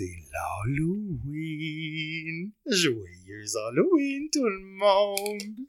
[0.00, 2.52] C'est l'Halloween.
[2.64, 5.66] Joyeux Halloween, tout le monde.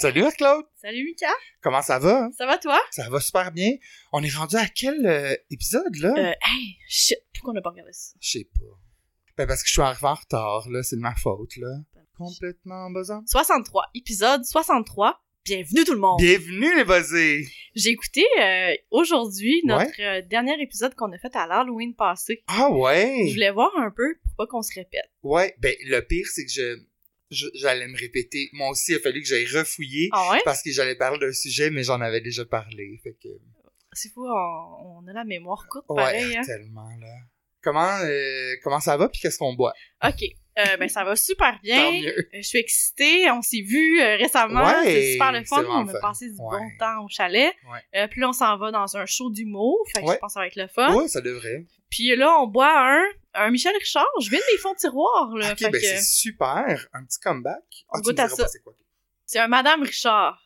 [0.00, 0.64] Salut Claude.
[0.80, 1.26] Salut Mika,
[1.60, 2.28] Comment ça va?
[2.36, 2.78] ça va toi?
[2.92, 3.72] Ça va super bien.
[4.12, 6.14] On est rendu à quel euh, épisode là?
[6.16, 8.12] Euh, hey, shit, pourquoi on n'a pas regardé ça?
[8.20, 8.60] Je sais pas.
[9.36, 11.68] Ben parce que je suis arrivé en retard là, c'est de ma faute là.
[12.16, 13.22] Complètement en besoin.
[13.26, 15.20] 63, épisode 63.
[15.44, 16.18] Bienvenue tout le monde!
[16.20, 17.46] Bienvenue les buzzés.
[17.74, 22.44] J'ai écouté euh, aujourd'hui notre euh, dernier épisode qu'on a fait à l'Halloween passé.
[22.48, 23.24] Ah ouais?
[23.28, 25.10] Je voulais voir un peu pour pas qu'on se répète.
[25.22, 26.82] Ouais, ben le pire c'est que je-
[27.30, 28.48] j'allais me répéter.
[28.52, 30.40] Moi aussi, il a fallu que j'aille refouiller Ah ouais?
[30.44, 32.98] parce que j'allais parler d'un sujet, mais j'en avais déjà parlé.
[33.02, 33.28] Fait que
[33.92, 36.42] C'est fou, on, on a la mémoire courte ouais, pareil, hein?
[36.44, 37.14] tellement là.
[37.62, 39.72] Comment euh, comment ça va puis qu'est-ce qu'on boit?
[40.04, 40.22] Ok,
[40.58, 41.90] euh, ben ça va super bien.
[42.02, 42.16] Mieux.
[42.16, 45.88] Euh, Je suis excitée, on s'est vu euh, récemment, Ouais, c'est super le fun, on
[45.88, 45.98] a fun.
[46.00, 47.52] passé du bon temps au chalet.
[47.92, 48.08] Ouais.
[48.08, 50.40] Puis là on s'en va dans un show d'humour, fait que je pense que ça
[50.40, 50.94] va être le fun.
[50.94, 51.66] Ouais, ça devrait.
[51.90, 53.02] Puis là, on boit un,
[53.42, 54.06] un Michel Richard.
[54.20, 55.52] Je viens de mes fonds de tiroir, là.
[55.52, 57.62] Ok, fait ben que c'est super, un petit comeback.
[57.92, 58.46] On Ah, goûte à ça.
[59.26, 60.42] c'est un Madame Richard.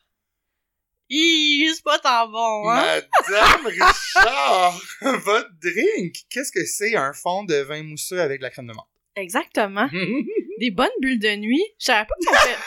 [1.09, 3.01] Ih, c'est pas tant bon, hein?
[3.29, 6.15] Madame Richard, votre drink.
[6.29, 8.87] Qu'est-ce que c'est un fond de vin mousseux avec de la crème de menthe?
[9.15, 9.87] Exactement.
[10.59, 11.63] Des bonnes bulles de nuit.
[11.79, 12.57] Je savais pas qu'on fait...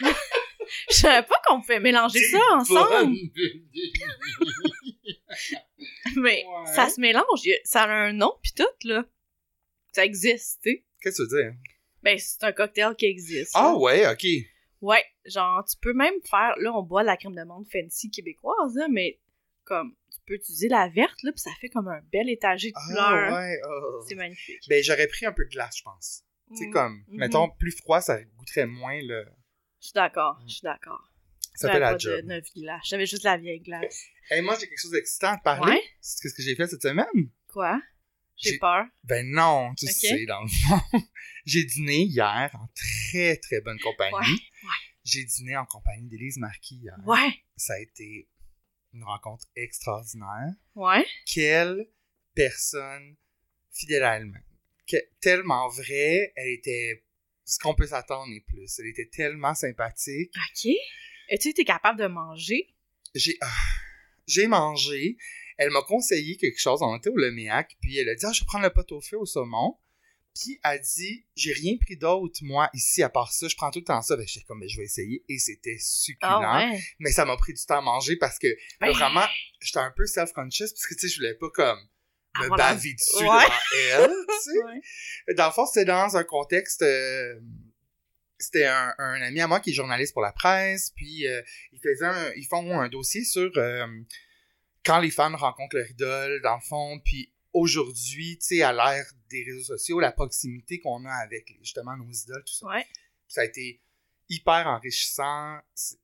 [0.90, 3.14] Je savais pas qu'on pouvait mélanger ça ensemble.
[6.16, 6.74] Mais Ouais.
[6.74, 7.24] ça se mélange.
[7.64, 9.04] Ça a un nom pis tout, là.
[9.94, 10.84] Ça existe, tu sais.
[11.00, 11.52] Qu'est-ce que tu veux dire?
[12.02, 13.52] Ben, c'est un cocktail qui existe.
[13.54, 13.78] Ah là.
[13.78, 14.26] ouais, ok.
[14.80, 16.54] Ouais, genre, tu peux même faire...
[16.58, 19.20] Là, on boit de la crème de menthe fancy québécoise, là, mais
[19.64, 19.94] comme...
[20.12, 22.76] Tu peux utiliser la verte, là, pis ça fait comme un bel étagé de.
[22.96, 23.60] Ah ouais.
[23.68, 24.00] oh.
[24.08, 24.60] C'est magnifique.
[24.68, 26.22] Ben j'aurais pris un peu de glace, je pense.
[26.54, 26.70] C'est Mm.
[26.70, 27.18] comme, Mhm.
[27.18, 29.24] mettons, plus froid, ça goûterait moins le.
[29.80, 31.10] Je suis d'accord, je suis d'accord.
[31.56, 32.24] Ça fait la job.
[32.84, 34.02] J'avais juste la vieille glace.
[34.30, 35.72] Hey, moi, j'ai quelque chose d'excitant à te parler.
[35.72, 35.82] Ouais?
[36.00, 37.28] C'est ce que j'ai fait cette semaine.
[37.52, 37.78] Quoi?
[38.36, 38.84] J'ai peur.
[39.04, 40.80] Ben non, tu sais, dans le fond.
[41.46, 44.12] j'ai dîné hier en très, très bonne compagnie.
[44.12, 44.84] Ouais, ouais.
[45.04, 46.96] J'ai dîné en compagnie d'Élise Marquis hier.
[47.04, 48.28] Ouais, Ça a été
[48.92, 50.54] une rencontre extraordinaire.
[50.74, 51.06] ouais.
[51.26, 51.86] Quelle
[52.34, 53.16] personne
[53.72, 54.42] fidèle à elle-même.
[55.20, 57.04] Tellement vraie, elle était
[57.44, 58.78] ce qu'on peut s'attendre et plus.
[58.78, 60.32] Elle était tellement sympathique.
[60.36, 60.72] OK.
[61.28, 62.74] Es-tu été capable de manger?
[63.14, 63.50] J'ai ah,
[64.26, 65.16] j'ai mangé.
[65.56, 66.80] Elle m'a conseillé quelque chose.
[66.82, 69.00] On était au Leméac, puis elle a dit ah, je vais prendre le pot au
[69.00, 69.76] feu au saumon.
[70.34, 73.46] Puis elle dit j'ai rien pris d'autre moi ici à part ça.
[73.46, 74.16] Je prends tout le temps ça.
[74.16, 76.18] Ben j'étais comme ben, je vais essayer et c'était succulent.
[76.42, 76.80] Ah ouais.
[76.98, 78.48] Mais ça m'a pris du temps à manger parce que
[78.80, 79.24] Ben, vraiment
[79.60, 81.78] j'étais un peu self-conscious parce que tu sais je voulais pas comme
[82.40, 83.44] me avoir la- baver dessus Ouais.
[83.44, 84.10] devant elle.
[84.10, 84.64] tu sais.
[84.64, 85.34] ouais.
[85.36, 86.82] Dans le fond, c'était dans un contexte.
[86.82, 87.38] euh,
[88.36, 91.40] c'était un, un ami à moi qui est journaliste pour la presse, puis euh,
[91.72, 93.86] ils, faisaient un- ils font un dossier sur euh,
[94.84, 99.06] quand les fans rencontrent leur idole, dans le fond, puis aujourd'hui, tu sais, à l'ère
[99.30, 102.86] des réseaux sociaux, la proximité qu'on a avec justement nos idoles, tout ça, Ouais.
[103.28, 103.80] ça a été
[104.28, 105.58] hyper enrichissant.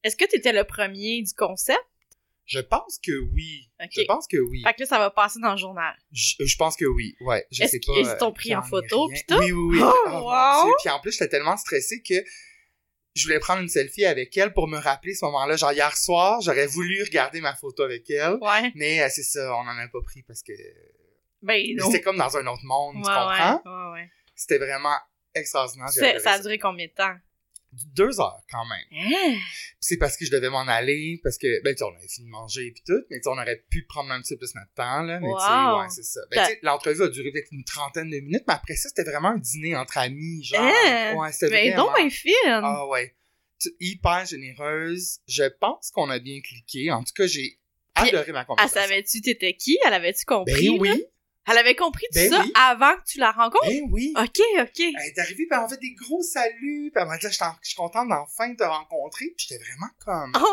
[0.04, 1.78] Est-ce que t'étais le premier du concept?
[2.46, 3.70] Je pense que oui.
[3.92, 4.62] Je pense que oui.
[4.66, 5.94] Fait que là, ça va passer dans le journal.
[6.10, 7.46] Je, je pense que oui, ouais.
[7.52, 8.16] Je Est-ce sais pas.
[8.16, 9.38] t'ont euh, pris en photo, pis tout?
[9.38, 9.80] Oui, oui, oui.
[9.80, 10.30] Oh, Oh,
[10.66, 10.72] wow!
[10.80, 12.14] Puis en plus, j'étais tellement stressée que
[13.14, 15.56] je voulais prendre une selfie avec elle pour me rappeler ce moment-là.
[15.56, 18.34] Genre hier soir, j'aurais voulu regarder ma photo avec elle.
[18.40, 18.72] Ouais.
[18.74, 20.52] Mais euh, c'est ça, on en a pas pris parce que
[21.42, 23.62] Ben, c'était comme dans un autre monde, Ouais, tu comprends?
[23.64, 24.10] ouais, ouais, ouais.
[24.34, 24.94] C'était vraiment
[25.34, 25.88] extraordinaire.
[25.90, 27.14] Ça a duré combien de temps?
[27.72, 28.86] Deux heures quand même.
[29.12, 29.36] Hein?
[29.78, 32.30] C'est parce que je devais m'en aller, parce que, ben, tu on avait fini de
[32.32, 34.72] manger et puis tout, mais tu on aurait pu prendre un petit peu plus notre
[34.74, 36.20] temps, là, mais tu sais, ouais, c'est ça.
[36.30, 39.28] Ben, tu l'entrevue a duré peut-être une trentaine de minutes, mais après ça, c'était vraiment
[39.28, 40.60] un dîner entre amis, genre.
[40.60, 41.14] Hein?
[41.16, 41.86] Ouais, c'était Ben, vraiment...
[41.92, 42.32] donc, ben, fine!
[42.46, 43.14] Ah ouais.
[43.78, 45.18] Hyper généreuse.
[45.28, 46.90] Je pense qu'on a bien cliqué.
[46.90, 47.58] En tout cas, j'ai
[47.94, 48.80] adoré ma Elle conversation.
[48.80, 49.78] savait-tu t'étais qui?
[49.86, 50.70] Elle avait-tu compris?
[50.70, 51.04] Ben oui.
[51.48, 52.52] Elle avait compris tout Ben ça oui.
[52.54, 53.66] avant que tu la rencontres?
[53.68, 54.12] Ben oui.
[54.16, 54.78] Ok, ok.
[54.80, 57.32] Elle est arrivée, puis elle m'a fait des gros saluts, puis elle m'a dit, je
[57.32, 60.32] suis en- je suis contente d'enfin te rencontrer, puis j'étais vraiment comme...
[60.34, 60.44] Enfin!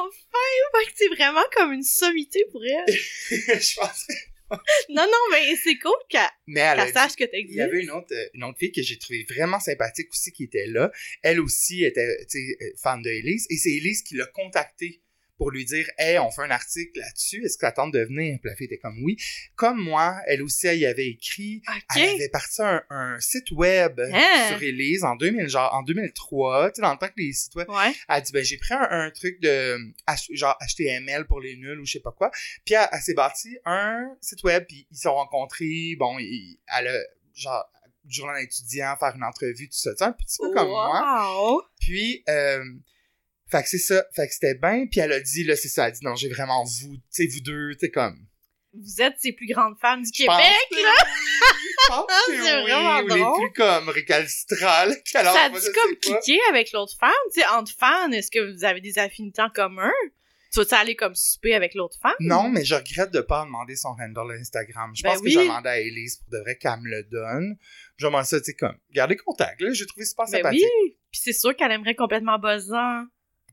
[0.79, 2.85] Fait que c'est vraiment comme une sommité pour elle.
[3.29, 4.13] je pensais...
[4.89, 7.59] non, non, mais c'est cool qu'elle dit- sache que Il y t'existes.
[7.59, 10.89] avait une autre, une autre fille que j'ai trouvée vraiment sympathique aussi qui était là.
[11.21, 13.45] Elle aussi était, euh, fan de Elise.
[13.49, 15.01] Et c'est Elise qui l'a contactée
[15.37, 18.39] pour lui dire Hey, on fait un article là-dessus, est-ce que ça tente de venir?
[18.41, 19.17] Puis la fille était comme oui.
[19.55, 21.61] Comme moi, elle aussi, elle y avait écrit.
[21.95, 24.47] Elle avait parti un, un site web Hein?
[24.49, 27.55] sur Elise en 2000, genre en 2003, tu sais, dans le temps que les sites
[27.55, 27.69] web.
[27.69, 27.91] Ouais.
[28.09, 29.77] Elle a dit, ben, j'ai pris un, un truc de,
[30.31, 32.31] genre, HTML pour les nuls ou je sais pas quoi.
[32.65, 36.59] Puis elle, elle s'est bâti un site web, puis ils se sont rencontrés, bon, ils-
[36.77, 36.97] elle a,
[37.35, 37.63] genre,
[38.07, 41.41] journal étudiant, faire une entrevue, tout ça, tu sais, un petit peu comme moi.
[41.53, 41.61] Wow.
[41.79, 42.63] Puis, euh,
[43.49, 45.83] fait que c'est ça, fait que c'était bien, puis elle a dit, là, c'est ça,
[45.85, 48.17] elle a dit, non, j'ai vraiment vous, tu sais, vous deux, tu sais, comme...
[48.73, 50.35] Vous êtes ces plus grandes femmes du Québec,
[50.69, 50.93] que là.
[52.07, 53.39] que C'est oui, vraiment ou les drôle.
[53.39, 53.89] plus comme
[55.11, 57.09] qu'alors, ça a-tu je comme cliqué avec l'autre femme?
[57.33, 59.91] Tu sais, entre fans, est-ce que vous avez des affinités en commun?
[60.53, 62.13] Tu vas-tu aller comme souper avec l'autre femme?
[62.19, 64.91] Non, mais je regrette de pas demander son handle Instagram.
[64.95, 65.35] Je Ben pense que oui.
[65.35, 67.57] vais demander à Elise pour de vrai qu'elle me le donne.
[67.97, 69.71] Je vais demander ça, tu sais, comme, garder contact, là.
[69.73, 70.63] J'ai trouvé super Ben sympathique.
[70.83, 70.97] oui.
[71.11, 73.05] Puis c'est sûr qu'elle aimerait complètement buzzant.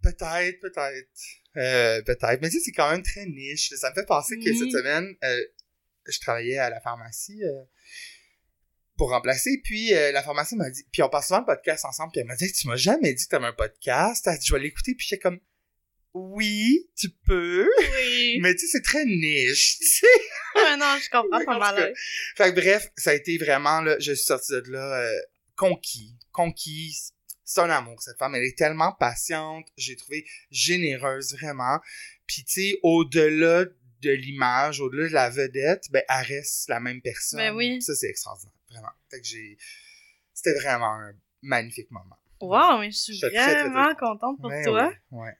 [0.04, 1.08] Peut-être, peut-être.
[1.56, 2.40] Euh, peut-être.
[2.42, 3.70] Mais tu sais, c'est quand même très niche.
[3.74, 5.44] Ça me fait penser que cette semaine, euh,
[6.06, 7.62] je travaillais à la pharmacie euh,
[8.96, 9.60] pour remplacer.
[9.64, 10.84] Puis la pharmacie m'a dit...
[10.92, 12.12] Puis on passe souvent le podcast ensemble.
[12.12, 14.26] Puis elle m'a dit, tu m'as jamais dit que t'avais un podcast.
[14.26, 14.94] Elle a dit, je vais l'écouter.
[14.94, 15.40] Puis j'étais comme,
[16.12, 17.68] oui, tu peux.
[17.78, 18.38] Oui.
[18.42, 20.06] Mais tu sais, c'est très niche, tu sais.
[20.54, 21.92] Ouais, non, je comprends En pas mal.
[22.36, 25.10] Fait que bref, ça a été vraiment, là, je suis sorti de là
[25.56, 26.16] conquis.
[26.32, 27.13] Conquis.
[27.44, 28.34] C'est un amour, cette femme.
[28.34, 29.66] Elle est tellement patiente.
[29.76, 31.78] J'ai trouvé généreuse, vraiment.
[32.26, 33.66] Puis, tu sais, au-delà
[34.00, 37.38] de l'image, au-delà de la vedette, ben, elle reste la même personne.
[37.38, 37.80] Ben oui.
[37.82, 38.92] Ça, c'est extraordinaire, vraiment.
[39.10, 39.56] Fait que j'ai...
[40.32, 41.12] C'était vraiment un
[41.42, 42.16] magnifique moment.
[42.40, 44.88] Wow, mais je suis très, très vraiment contente pour toi.
[44.88, 45.32] ouais, ouais.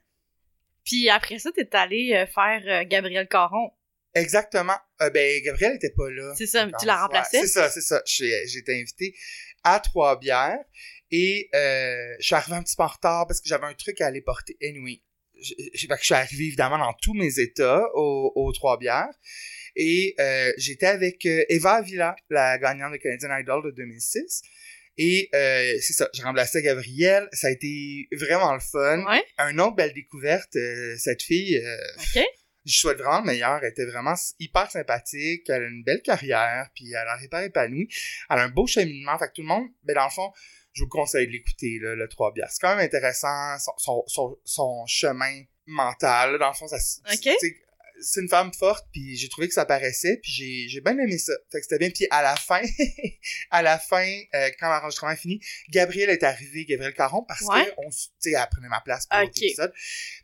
[0.83, 3.71] Puis après ça, t'es allé euh, faire euh, Gabriel Caron.
[4.13, 4.77] Exactement.
[5.01, 6.33] Euh, ben, Gabrielle était pas là.
[6.37, 7.37] C'est ça, tu l'as remplacé?
[7.37, 8.01] Ouais, c'est ça, c'est ça.
[8.05, 9.15] J'ai j'ai été invité
[9.63, 10.63] à Trois-Bières
[11.11, 14.01] et euh, je suis arrivé un petit peu en retard parce que j'avais un truc
[14.01, 14.57] à aller porter.
[14.61, 15.01] Anyway,
[15.41, 19.13] je, je, je suis arrivé évidemment dans tous mes états aux, aux Trois-Bières
[19.75, 24.41] et euh, j'étais avec euh, Eva Avila, la gagnante de Canadian Idol de 2006.
[24.97, 27.27] Et euh, c'est ça, j'ai remplacé Gabrielle.
[27.33, 29.03] Ça a été vraiment le fun.
[29.05, 32.23] Ouais, Un autre belle découverte, euh, cette fille, euh, ok.
[32.65, 33.59] je souhaite vraiment le meilleur.
[33.61, 35.49] Elle était vraiment hyper sympathique.
[35.49, 37.89] Elle a une belle carrière, puis elle a hyper épanouie.
[38.29, 39.17] Elle a un beau cheminement.
[39.19, 40.31] Fait que tout le monde, ben dans le fond,
[40.75, 42.49] je vous conseille de l'écouter, le 3 bières.
[42.51, 46.33] C'est quand même intéressant, son, son, son, son chemin mental.
[46.33, 46.37] là.
[46.37, 47.19] Dans le fond, ça, s- Ok.
[47.21, 47.55] tu sais,
[48.01, 51.17] c'est une femme forte, puis j'ai trouvé que ça paraissait, puis j'ai, j'ai bien aimé
[51.17, 51.31] ça.
[51.49, 51.89] Fait que c'était bien.
[51.89, 52.61] Puis à la fin,
[53.51, 55.39] à la fin, euh, quand l'enregistrement est fini,
[55.69, 57.65] Gabriel est arrivé, Gabriel Caron, parce Ouais.
[57.65, 59.27] que on, s- tu sais, elle prenait ma place pour Ok.
[59.27, 59.73] l'autre épisode.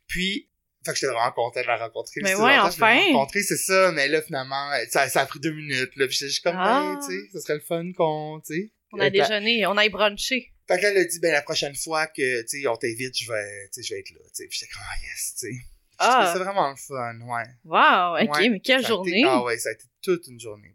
[0.07, 0.49] Puis
[0.85, 2.21] fait que j'étais vraiment content de la rencontrer.
[2.23, 2.99] Mais ouais, que je l'ai enfin.
[3.13, 3.91] rencontrée, c'est ça.
[3.93, 5.95] Mais là, finalement, ça, ça a pris deux minutes.
[5.95, 6.97] Là, puis j'étais juste comme, Ah.
[6.99, 8.71] hey, tu sais, ce serait le fun qu'on, tu sais.
[8.93, 10.51] On a déjeuné, on a brunché.
[10.67, 13.69] Fait qu'elle a dit, ben, la prochaine fois que, tu sais, on t'invite, je vais,
[13.73, 14.47] tu sais, je vais être là, tu sais.
[14.47, 15.53] Puis j'étais comme, ah, yes, tu sais.
[15.97, 16.31] Ah.
[16.33, 17.43] C'est vraiment le fun, ouais.
[17.65, 19.23] Wow, ok, Ouais, mais quelle Ça a été- journée.
[19.25, 20.73] ah ouais, ça a été toute une journée.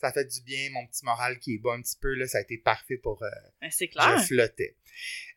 [0.00, 2.26] Ça a fait du bien, mon petit moral qui est bas un petit peu, là,
[2.26, 3.28] ça a été parfait pour, euh,
[3.60, 4.18] Ben, c'est clair.
[4.18, 4.76] je flottais.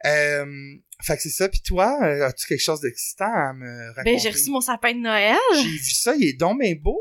[0.06, 1.48] Euh, fait que c'est ça.
[1.50, 4.12] Puis toi, euh, as-tu quelque chose d'excitant à me raconter?
[4.14, 5.38] Ben, j'ai reçu mon sapin de Noël.
[5.54, 7.00] J'ai vu ça, il est donc bien beau.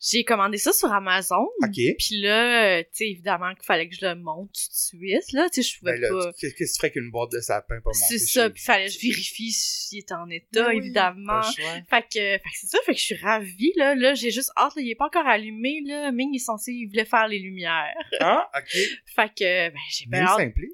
[0.00, 1.48] J'ai commandé ça sur Amazon.
[1.62, 1.72] OK.
[1.72, 5.32] Puis là, euh, tu sais, évidemment qu'il fallait que je le monte tout de suite,
[5.32, 5.48] là.
[5.50, 6.32] Tu sais, je pouvais Ben là, pas...
[6.38, 8.92] qu'est-ce que tu ferais qu'une boîte de sapin pas montée C'est ça, puis fallait que
[8.92, 11.42] je vérifie s'il était en état, oui, évidemment.
[11.90, 13.94] Fait que, fait que c'est ça, fait que je suis ravie, là.
[13.96, 16.12] Là, j'ai juste hâte, là, il est pas encore allumé, là.
[16.12, 17.94] Ming est censé, il voulait faire les lumières.
[18.20, 18.76] Ah, OK.
[19.14, 20.38] Fait que, ben, j'ai bien hâte.
[20.38, 20.72] s'implique.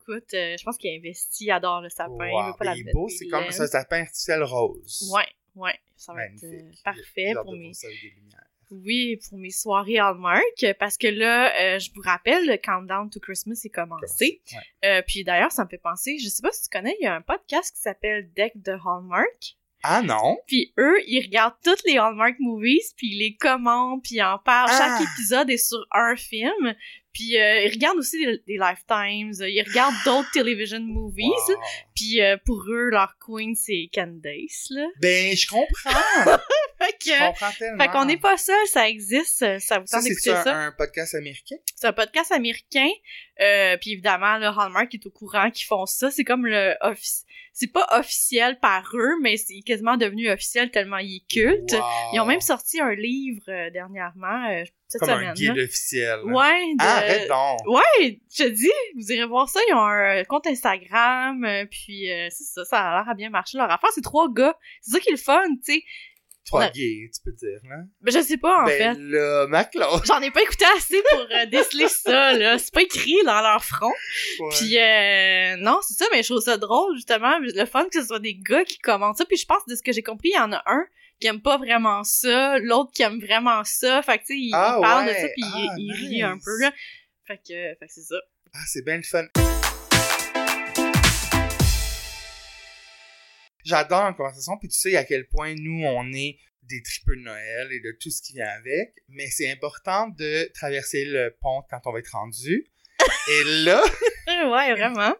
[0.00, 2.74] Écoute, euh, je pense qu'il a investi, il adore le sapin, il veut pas la
[2.74, 5.10] il est beau, c'est comme un sapin artificiel rose.
[5.14, 6.78] Ouais, ouais, ça va être Magnifique.
[6.78, 7.72] euh, parfait pour mes...
[8.70, 13.20] Oui, pour mes soirées Hallmark, parce que là, euh, je vous rappelle, le Countdown to
[13.20, 14.40] Christmas est commencé.
[14.50, 14.88] Ouais.
[14.88, 17.06] Euh, puis d'ailleurs, ça me fait penser, je sais pas si tu connais, il y
[17.06, 19.56] a un podcast qui s'appelle Deck de Hallmark.
[19.82, 20.38] Ah non?
[20.46, 24.38] Puis eux, ils regardent toutes les Hallmark movies, puis ils les commentent, puis ils en
[24.38, 24.70] parlent.
[24.72, 24.78] Ah!
[24.78, 26.74] Chaque épisode est sur un film.
[27.12, 31.24] Puis euh, ils regardent aussi des, des Lifetimes, ils regardent d'autres television movies.
[31.48, 31.56] Wow.
[31.94, 34.86] Puis euh, pour eux, leur queen, c'est Candace, là.
[35.00, 36.38] Ben, je comprends.
[37.00, 37.78] Que...
[37.78, 40.56] Fait qu'on n'est pas seul, ça existe, ça vous Ça, tente c'est d'écouter un, ça.
[40.56, 41.56] un podcast américain?
[41.74, 42.88] C'est un podcast américain.
[43.40, 46.10] Euh, puis évidemment, le Hallmark est au courant qu'ils font ça.
[46.10, 47.24] C'est comme le office.
[47.54, 51.72] C'est pas officiel par eux, mais c'est quasiment devenu officiel tellement il est culte.
[51.72, 51.82] Wow.
[52.14, 55.28] Ils ont même sorti un livre euh, dernièrement, euh, cette Comme semaine.
[55.28, 56.20] un guide officiel.
[56.24, 56.76] Ouais, de...
[56.78, 57.58] Ah, arrête donc.
[57.66, 59.60] Ouais, je te dis, vous irez voir ça.
[59.68, 63.28] Ils ont un euh, compte Instagram, puis euh, c'est ça, ça a l'air à bien
[63.28, 63.58] marcher.
[63.58, 64.56] Leur affaire, c'est trois gars.
[64.80, 65.84] C'est ça qui est le fun, tu sais.
[66.74, 67.76] Gay, tu peux dire, là.
[68.00, 69.00] Ben, je sais pas, en ben fait.
[69.00, 69.68] là, ma.
[70.04, 72.58] J'en ai pas écouté assez pour euh, déceler ça, là.
[72.58, 73.92] C'est pas écrit dans leur front.
[74.40, 74.48] Ouais.
[74.58, 77.38] Puis, euh, non, c'est ça, mais je trouve ça drôle, justement.
[77.40, 79.24] Le fun que ce soit des gars qui commentent ça.
[79.24, 80.84] Puis, je pense, de ce que j'ai compris, il y en a un
[81.20, 84.02] qui aime pas vraiment ça, l'autre qui aime vraiment ça.
[84.02, 85.14] Fait que, tu sais, il, Ah, il parle ouais.
[85.14, 86.72] de ça, puis il- Ah, il, rit un peu, là.
[87.26, 87.44] Fait que,
[87.78, 88.16] fait que c'est ça.
[88.52, 89.41] Ah, c'est bien le fun.
[93.64, 97.22] J'adore la conversation, puis tu sais à quel point nous, on est des tripeux de
[97.22, 101.62] Noël et de tout ce qui vient avec, mais c'est important de traverser le pont
[101.70, 102.66] quand on va être rendu.
[103.28, 103.82] et là,
[104.26, 105.14] ouais, vraiment.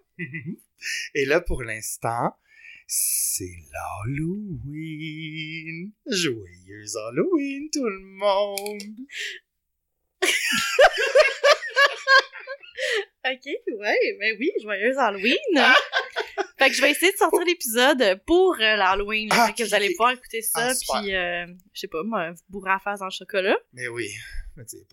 [1.14, 2.34] et là, pour l'instant,
[2.86, 4.32] c'est l'Halloween.
[6.06, 8.82] Joyeux Halloween, tout le monde!
[13.24, 15.38] Ok, ouais, ben oui, joyeux Halloween!
[16.58, 19.28] fait que je vais essayer de sortir l'épisode pour euh, l'Halloween.
[19.32, 22.32] Ah, fait que vous allez pouvoir écouter ça, Ah, puis euh, je sais pas, moi,
[22.50, 23.56] vous à face le chocolat.
[23.72, 24.08] Mais oui,
[24.56, 24.84] mais tu sais,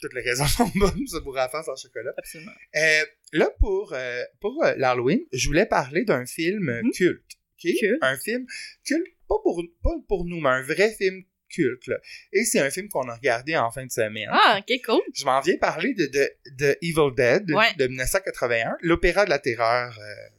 [0.00, 2.12] toutes les raisons sont bonnes, se bourrer à face en chocolat.
[2.16, 2.52] Absolument.
[2.76, 3.94] Euh, là, pour,
[4.40, 6.90] pour l'Halloween, je voulais parler d'un film Mhm.
[6.92, 7.32] culte.
[7.60, 7.98] Culte.
[8.02, 8.46] Un film
[8.84, 11.86] culte, pas pour, pas pour nous, mais un vrai film culte.
[11.88, 11.96] là.
[12.32, 14.28] Et c'est un film qu'on a regardé en fin de semaine.
[14.30, 15.00] Ah, ok, cool.
[15.14, 17.74] Je m'en viens parler de, de, de Evil Dead Ouais.
[17.78, 20.37] de 1981, l'opéra de la terreur euh, en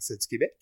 [0.00, 0.54] français du Québec.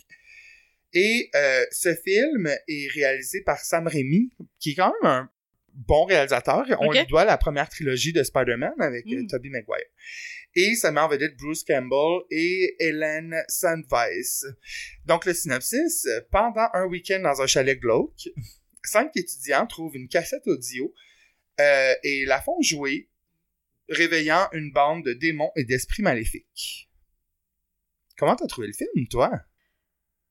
[0.92, 5.30] Et euh, ce film est réalisé par Sam Raimi, qui est quand même un
[5.74, 6.64] bon réalisateur.
[6.80, 9.26] On lui doit la première trilogie de Spider-Man avec Mm.
[9.26, 9.84] Tobey Maguire.
[10.54, 14.46] Et ça met en vedette Bruce Campbell et Hélène Sandweiss.
[15.04, 18.28] Donc le synopsis, pendant un week-end dans un chalet glauque,
[18.82, 20.92] cinq étudiants trouvent une cassette audio
[21.60, 23.08] euh, et la font jouer,
[23.88, 26.87] réveillant une bande de démons et d'esprits maléfiques.
[28.18, 29.30] Comment t'as trouvé le film, toi?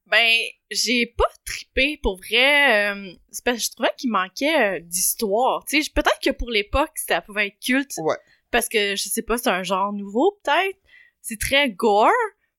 [0.06, 0.30] Ben,
[0.72, 2.92] j'ai pas trippé pour vrai.
[2.94, 5.66] euh, c'est parce que je trouvais qu'il manquait euh, d'histoire.
[5.66, 7.92] Tu sais, peut-être que pour l'époque, ça pouvait être culte.
[7.98, 8.16] Ouais.
[8.52, 10.78] Parce que, je sais pas, c'est un genre nouveau, peut-être.
[11.22, 12.10] C'est très gore,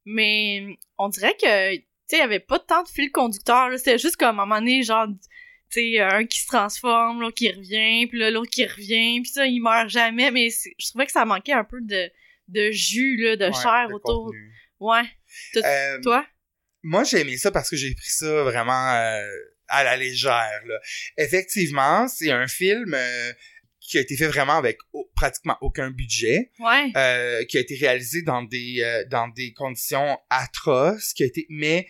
[0.04, 3.70] mais on dirait que, tu sais, il y avait pas tant de fil conducteur.
[3.78, 5.06] C'était juste comme, à un moment donné, genre,
[5.70, 9.47] tu sais, un qui se transforme, l'autre qui revient, puis l'autre qui revient, puis ça,
[9.47, 10.30] il meurt jamais.
[10.30, 12.11] Mais je trouvais que ça manquait un peu de,
[12.49, 14.26] de jus, là, de Ouais, chair autour.
[14.26, 14.54] contenu.
[14.80, 15.02] Ouais.
[15.56, 16.26] Euh, Toi?
[16.82, 19.23] moi, j'ai aimé ça parce que j'ai pris ça vraiment euh,
[19.68, 20.61] à la légère.
[20.66, 20.78] là.
[21.16, 23.32] Effectivement, c'est un film euh,
[23.80, 26.92] qui a été fait vraiment avec au- pratiquement aucun budget, Ouais.
[26.97, 31.47] euh, qui a été réalisé dans des euh, dans des conditions atroces, qui a été
[31.49, 31.88] mais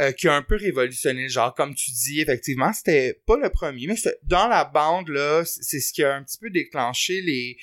[0.00, 1.54] euh, qui a un peu révolutionné le genre.
[1.54, 5.92] Comme tu dis, effectivement, c'était pas le premier, mais dans la bande, là, c'est ce
[5.92, 7.56] qui a un petit peu déclenché les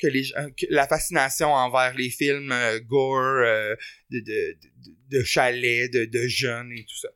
[0.00, 3.74] que les gens- que la fascination envers les films euh, gore euh,
[4.10, 4.56] de, de,
[5.10, 7.08] de, de chalets, de, de jeunes et tout ça.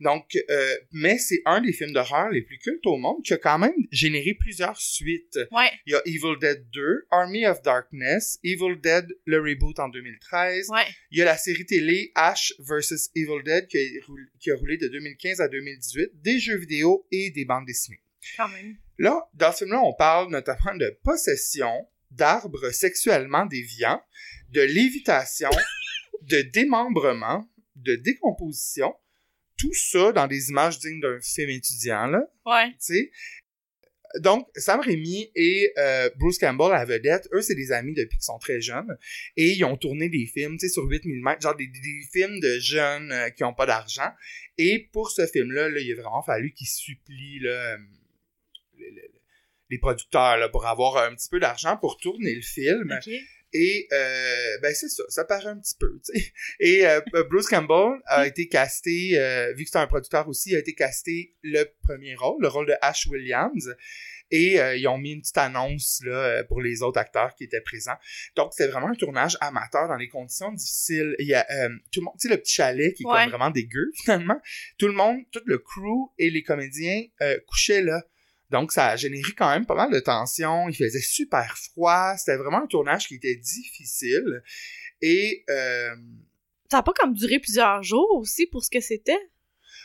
[0.00, 3.38] Donc, euh, mais c'est un des films d'horreur les plus cultes au monde qui a
[3.38, 5.38] quand même généré plusieurs suites.
[5.52, 5.70] Ouais.
[5.86, 10.68] Il y a Evil Dead 2, Army of Darkness, Evil Dead, le reboot en 2013.
[10.70, 10.82] Ouais.
[11.10, 13.10] Il y a la série télé Ash vs.
[13.14, 17.06] Evil Dead qui a, roulé, qui a roulé de 2015 à 2018, des jeux vidéo
[17.10, 18.00] et des bandes dessinées.
[18.36, 18.76] Quand même.
[18.98, 24.02] Là, dans ce film-là, on parle notamment de possession, d'arbres sexuellement déviants,
[24.50, 25.50] de lévitation,
[26.22, 28.94] de démembrement, de décomposition,
[29.56, 32.70] tout ça dans des images dignes d'un film étudiant, là Ouais.
[32.72, 33.10] tu sais.
[34.18, 38.24] Donc, Sam Raimi et euh, Bruce Campbell, la vedette, eux, c'est des amis depuis qu'ils
[38.24, 38.98] sont très jeunes.
[39.36, 41.70] Et ils ont tourné des films, tu sais, sur 8 mm, genre des,
[42.12, 44.10] films de jeunes euh, qui ont pas d'argent.
[44.58, 47.76] Et pour ce film-là, là, il a vraiment fallu qu'ils supplient là, euh,
[48.78, 49.19] le- le-
[49.70, 52.90] les producteurs là, pour avoir un petit peu d'argent pour tourner le film.
[53.52, 56.00] Et euh, ben c'est ça, ça paraît un petit peu.
[56.60, 60.56] Et euh, Bruce Campbell a été casté, euh, vu que c'est un producteur aussi, il
[60.56, 63.74] a été casté le premier rôle, le rôle de Ash Williams.
[64.32, 67.42] Et euh, ils ont mis une petite annonce là euh, pour les autres acteurs qui
[67.42, 67.96] étaient présents.
[68.36, 71.16] Donc c'est vraiment un tournage amateur dans des conditions difficiles.
[71.18, 73.22] Il y a euh, tout le monde, tu sais le petit chalet qui est Ouais.
[73.22, 74.40] comme vraiment dégueu finalement.
[74.78, 78.04] Tout le monde, tout le crew et les comédiens euh, couchaient là.
[78.50, 80.68] Donc, ça a généré quand même pas mal de tension.
[80.68, 82.14] Il faisait super froid.
[82.16, 84.42] C'était vraiment un tournage qui était difficile.
[85.00, 85.94] Et euh,
[86.70, 89.18] Ça a pas comme duré plusieurs jours aussi pour ce que c'était?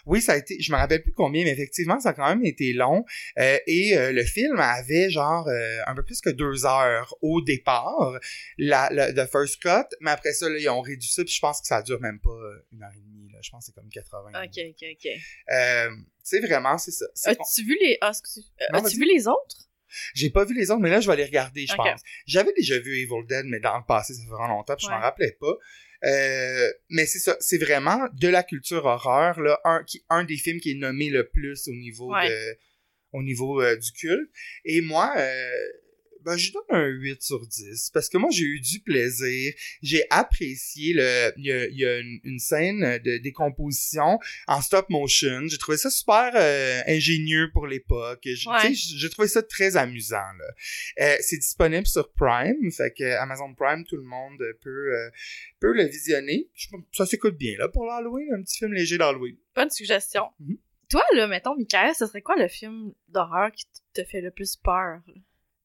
[0.06, 2.46] Oui, ça a été, je me rappelle plus combien, mais effectivement, ça a quand même
[2.46, 3.04] été long.
[3.40, 7.42] Euh, et euh, le film avait genre euh, un peu plus que deux heures au
[7.42, 8.20] départ,
[8.58, 9.88] la, la the first cut.
[10.02, 11.24] Mais après ça, là, ils ont réduit ça.
[11.24, 12.38] Puis je pense que ça dure même pas
[12.72, 13.30] une heure et demie.
[13.32, 13.40] Là.
[13.42, 14.30] Je pense que c'est comme 80.
[14.44, 15.12] Ok, ok, ok.
[15.52, 15.90] Euh,
[16.24, 17.06] c'est vraiment, c'est ça.
[17.26, 17.98] As-tu vu les...
[18.02, 18.12] Ah,
[18.74, 19.70] Non, As-tu vu les autres?
[20.14, 22.02] J'ai pas vu les autres, mais là, je vais les regarder, je pense.
[22.26, 24.92] J'avais déjà vu Evil Dead, mais dans le passé, ça fait vraiment longtemps, puis je
[24.92, 24.98] Ouais.
[24.98, 25.54] m'en rappelais pas.
[26.04, 30.38] Euh, mais c'est ça, c'est vraiment de la culture horreur, là, un, qui, un des
[30.38, 32.30] films qui est nommé le plus au niveau Ouais.
[32.30, 32.58] de
[33.14, 34.30] au niveau euh, du culte.
[34.66, 35.50] Et moi, euh,
[36.26, 39.54] ben, je donne un 8 sur 10 parce que moi, j'ai eu du plaisir.
[39.84, 41.32] J'ai apprécié le.
[41.38, 45.42] Il y a, il y a une, une scène de décomposition en stop motion.
[45.48, 48.22] J'ai trouvé ça super euh, ingénieux pour l'époque.
[48.26, 48.74] Je- Ouais.
[48.74, 50.16] J'ai trouvé ça très amusant.
[50.16, 50.46] Là.
[51.02, 55.10] Euh, c'est disponible sur Prime, fait que Amazon Prime, tout le monde peut, euh,
[55.60, 56.50] peut le visionner.
[56.92, 59.36] Ça s'écoute bien là pour l'Halloween, un petit film léger d'Halloween.
[59.56, 60.24] Bonne suggestion.
[60.40, 60.58] Mhm.
[60.90, 64.56] Toi, là, mettons, Michael, ce serait quoi le film d'horreur qui te fait le plus
[64.56, 65.02] peur?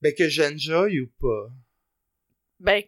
[0.03, 1.53] Ben que j'enjoy ou pas?
[2.59, 2.83] Ben,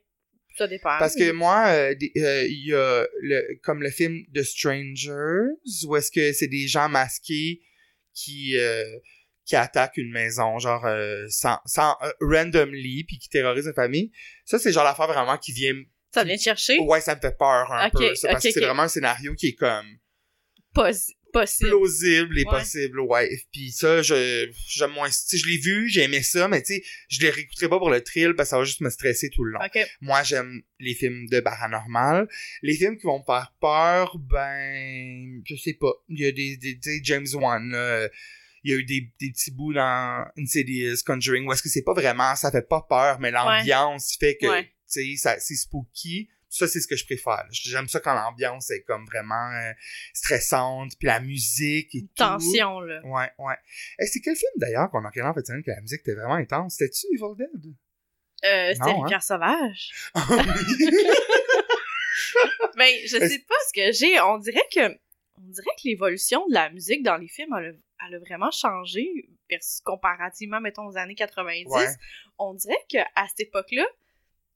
[0.57, 0.99] ça dépend.
[0.99, 5.55] Parce que moi, euh, euh, il y a le, comme le film The Strangers,
[5.87, 7.61] où est-ce que c'est des gens masqués
[8.15, 8.85] qui euh,
[9.45, 14.13] qui attaquent une maison, genre euh, sans, sans euh, randomly, puis qui terrorisent une famille.
[14.45, 15.75] Ça, c'est genre l'affaire vraiment qui vient...
[16.15, 16.79] Ça vient chercher?
[16.79, 18.15] Ouais, ça me fait peur un peu.
[18.15, 19.87] ça, parce que c'est vraiment un scénario qui est comme
[21.33, 21.71] possible.
[21.71, 22.51] plausible et Ouais.
[22.59, 23.41] possible, ouais.
[23.53, 25.09] Puis ça, je j'aime moins...
[25.09, 27.79] Tu sais, je l'ai vu, j'ai aimé ça, mais tu sais, je les réécouterai pas
[27.79, 29.61] pour le thrill, parce que ça va juste me stresser tout le long.
[30.01, 32.29] Moi, j'aime les films de paranormal.
[32.63, 35.93] Les films qui vont me faire peur, ben, je sais pas.
[36.09, 38.09] Il y a des, des tu sais, James Wan, là,
[38.65, 41.83] il y a eu des, des petits bouts dans Insidious, Conjuring, où est-ce que c'est
[41.83, 44.65] pas vraiment, ça fait pas peur, mais l'ambiance fait que, Ouais.
[44.93, 46.29] tu sais, c'est spooky.
[46.53, 47.47] Ça, c'est ce que je préfère.
[47.51, 49.73] J'aime ça quand l'ambiance est comme vraiment euh,
[50.13, 52.09] stressante, puis la musique et tout.
[52.15, 53.01] Tension, là.
[53.05, 53.55] Ouais, ouais.
[53.99, 56.13] Et c'est quel film d'ailleurs qu'on a regardé en fait semaine que la musique était
[56.13, 56.75] vraiment intense?
[56.75, 57.75] C'était-tu Evil Dead?
[58.45, 59.03] Euh, c'était hein?
[59.03, 59.93] Rivière Sauvage.
[60.15, 60.27] Ah.
[62.77, 64.19] Ben, je sais pas ce que j'ai.
[64.21, 64.89] On dirait que,
[65.39, 68.51] on dirait que l'évolution de la musique dans les films, elle a, elle a vraiment
[68.51, 69.29] changé
[69.85, 71.67] comparativement, mettons, aux années 90.
[71.67, 71.87] Ouais.
[72.39, 73.85] On dirait que à cette époque-là,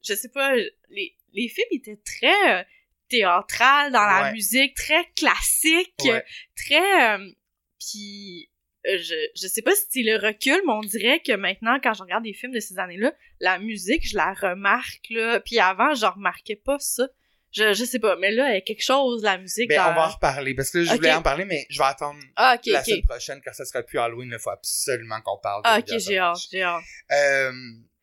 [0.06, 0.54] je sais pas,
[0.90, 2.64] les, les films étaient très euh,
[3.08, 4.32] théâtrales dans la Ouais.
[4.32, 6.24] musique, très classiques, Ouais.
[6.56, 7.30] très, euh,
[7.78, 8.50] puis
[8.86, 11.92] euh, je, je sais pas si c'est le recul, mais on dirait que maintenant, quand
[11.94, 15.40] je regarde des films de ces années-là, la musique, je la remarque, là.
[15.40, 17.08] Puis avant, je remarquais pas ça.
[17.52, 19.68] Je, je sais pas, mais là, il y a quelque chose, la musique.
[19.70, 21.78] Ben, dans- on va en reparler, parce que là, je voulais en parler, mais je
[21.78, 25.38] vais attendre Ah, la semaine prochaine, car ça sera plus Halloween, il faut absolument qu'on
[25.38, 26.82] parle de Ah, ok, j'ai hâte, j'ai hâte.
[27.12, 27.52] Euh,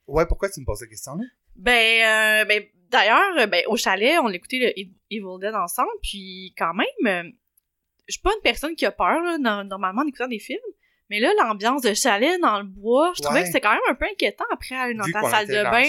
[0.08, 1.24] ouais, pourquoi tu me poses cette question-là?
[1.56, 6.54] Ben, euh, ben d'ailleurs, euh, ben, au chalet, on écoutait le Evil Dead ensemble, puis
[6.58, 6.88] quand même,
[7.28, 7.30] euh,
[8.08, 10.60] je suis pas une personne qui a peur, là, normalement, en écoutant des films.
[11.10, 13.46] Mais là, l'ambiance de chalet dans le bois, je trouvais Ouais.
[13.46, 15.84] que c'était quand même un peu inquiétant après aller dans Vu ta salle de bain,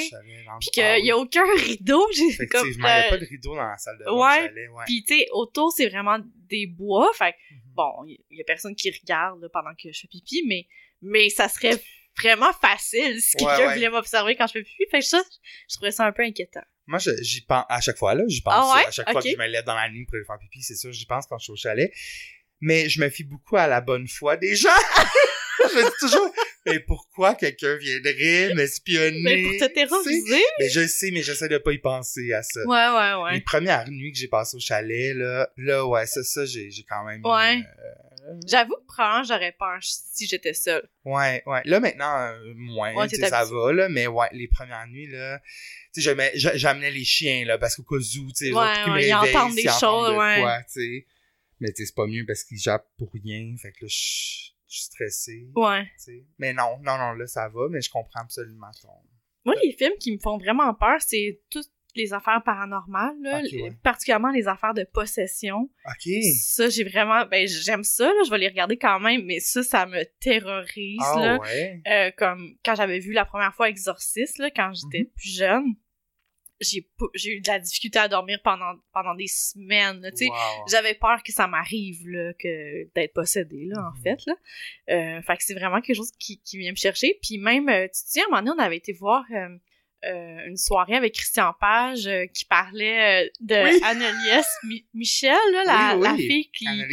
[0.60, 2.04] puis qu'il y a aucun rideau.
[2.12, 4.40] J'ai comme, il n'y a pas de rideau dans la salle de bain ouais.
[4.42, 4.84] du chalet, ouais.
[4.86, 6.18] Puis, tu sais, autour, c'est vraiment
[6.50, 7.10] des bois.
[7.14, 7.58] Fait Mhm.
[7.74, 10.66] bon, il y, a personne qui regarde là, pendant que je fais pipi, mais,
[11.00, 11.80] mais ça serait
[12.18, 13.74] vraiment facile si quelqu'un ouais.
[13.74, 14.84] voulait m'observer quand je fais pipi.
[14.90, 15.22] Fait que ça,
[15.68, 16.62] je trouvais ça un peu inquiétant.
[16.86, 18.24] Moi, j'y pense à chaque fois, là.
[18.28, 18.54] J'y pense.
[18.56, 18.86] Ah ouais?
[18.86, 20.76] À chaque fois que je me lève dans la nuit pour aller faire pipi, c'est
[20.76, 21.92] sûr, j'y pense quand je suis au chalet.
[22.60, 24.68] Mais je me fie beaucoup à la bonne foi des gens.
[25.70, 26.32] je me dis toujours,
[26.66, 29.22] mais pourquoi quelqu'un viendrait m'espionner?
[29.22, 30.42] Mais pour te terroriser.
[30.58, 32.60] Mais je sais, mais j'essaie de pas y penser à ça.
[32.66, 33.40] Ouais, ouais, Les ouais.
[33.42, 37.04] premières nuits que j'ai passées au chalet, là, là, ouais, ça, ça, j'ai, j'ai quand
[37.04, 37.24] même...
[37.24, 37.58] Ouais.
[37.58, 38.13] euh,
[38.46, 40.88] J'avoue que probablement j'aurais peur si j'étais seule.
[41.04, 41.62] ouais, ouais.
[41.64, 45.40] Là, maintenant, euh, moins, Ouais, ça va, là, mais ouais, les premières nuits, là,
[45.92, 46.16] tu sais,
[46.54, 49.62] j'amenais les chiens, là, parce qu'au cas où, tu sais, Ouais, ouais, ils entendent des
[49.64, 50.40] choses, de ouais.
[50.40, 51.06] quoi, tu sais.
[51.60, 53.96] Mais tu sais, c'est pas mieux parce qu'ils jappent pour rien, fait que là, je
[53.96, 55.86] suis stressé, Ouais.
[56.38, 58.88] Mais non, non, non, là, ça va, mais je comprends absolument ton...
[59.44, 63.52] Moi, les films qui me font vraiment peur, c'est toutes les affaires paranormales, là, Ok,
[63.52, 63.72] ouais.
[63.82, 65.68] particulièrement les affaires de possession.
[65.86, 66.12] OK.
[66.42, 67.26] Ça, j'ai vraiment...
[67.26, 71.00] Ben, j'aime ça, là, je vais les regarder quand même, mais ça, ça me terrorise,
[71.14, 71.38] Ah là.
[71.38, 71.82] ouais?
[71.86, 75.10] Euh, comme quand j'avais vu la première fois Exorcist, là, quand j'étais Mhm.
[75.16, 75.74] plus jeune,
[76.60, 76.86] j'ai
[77.26, 80.00] eu de la difficulté à dormir pendant, pendant des semaines.
[80.02, 80.34] Wow.
[80.70, 84.02] J'avais peur que ça m'arrive, là, que d'être possédée, là, en Mhm.
[84.02, 84.34] fait, là.
[84.90, 87.18] Euh, fait que c'est vraiment quelque chose qui, qui vient me chercher.
[87.22, 89.48] Puis même, euh, tu te souviens, à un moment donné, on avait été voir euh,
[90.06, 93.80] euh, une soirée avec Christian Page euh, qui parlait euh, de Oui.
[93.84, 96.26] Annelies Mi- Michel, là, la, Oui, la oui.
[96.26, 96.66] fille qui...
[96.66, 96.84] Ouais,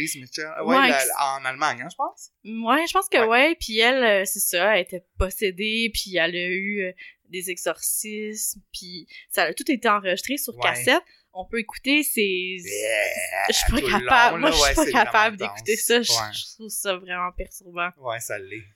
[0.64, 2.30] Ouais, la- qui- en Allemagne, hein, je pense.
[2.44, 3.26] Ouais, je pense que Ouais.
[3.26, 3.56] ouais.
[3.60, 6.94] Puis elle, c'est ça, elle était possédée, puis elle a eu
[7.28, 11.02] des exorcismes, puis ça a tout été enregistré sur cassette.
[11.34, 12.20] On peut écouter, c'est...
[12.20, 14.34] Yeah, Je suis pas capable.
[14.34, 16.02] long, Moi, je suis pas capable d'écouter ça.
[16.02, 17.88] Je trouve ça vraiment perturbant.
[17.98, 18.66] Ouais, ça l'est.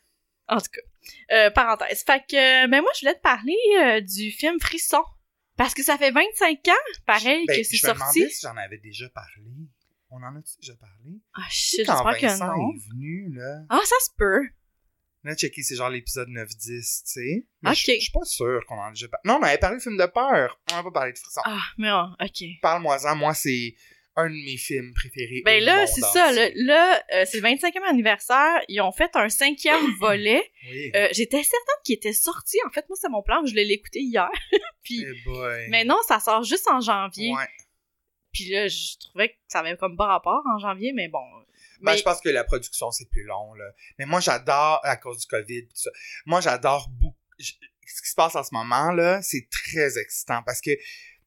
[0.48, 1.34] En tout cas.
[1.36, 2.02] Euh, parenthèse.
[2.04, 5.02] Fait que, ben moi, je voulais te parler euh, du film Frisson.
[5.56, 6.72] Parce que ça fait 25 ans,
[7.06, 8.18] pareil, Ben, que c'est je me sorti.
[8.20, 9.50] demandais si j'en avais déjà parlé.
[10.10, 11.18] On en a déjà parlé?
[11.34, 12.70] Ah, Tu sais, j'espère que non.
[12.74, 13.62] est venu, là.
[13.70, 14.42] Ah, ça se peut.
[15.24, 17.46] A checké, c'est genre l'épisode 9-10, tu sais.
[17.62, 17.76] Mais Ok.
[17.76, 19.22] Je je suis pas sûr qu'on en a déjà parlé.
[19.24, 20.60] Non, on avait parlé de film de peur.
[20.70, 21.40] On n'a pas parlé de frisson.
[21.44, 22.44] Ah, mais oh, ok.
[22.62, 23.74] Parle-moi-en, moi, c'est
[24.16, 25.42] un de mes films préférés.
[25.44, 26.32] Ben là, c'est ça.
[26.32, 28.62] Là, euh, c'est le 25e anniversaire.
[28.68, 30.42] Ils ont fait un cinquième volet.
[30.70, 30.90] Oui.
[30.96, 32.56] Euh, J'étais certaine qu'il était sorti.
[32.66, 33.44] En fait, moi, c'est mon plan.
[33.44, 34.30] Je l'ai écouté hier.
[34.82, 35.66] Puis, Eh boy.
[35.68, 37.32] mais non, ça sort juste en janvier.
[37.34, 37.48] Ouais.
[38.32, 41.24] Puis là, je trouvais que ça avait comme pas rapport en janvier, mais bon.
[41.82, 43.64] Ben, je pense que la production, c'est plus long, là.
[43.98, 45.90] Mais moi, j'adore, à cause du COVID, tout ça,
[46.24, 47.16] moi, j'adore beaucoup.
[47.38, 47.52] je-
[47.88, 50.70] Ce qui se passe en ce moment, là, c'est très excitant parce que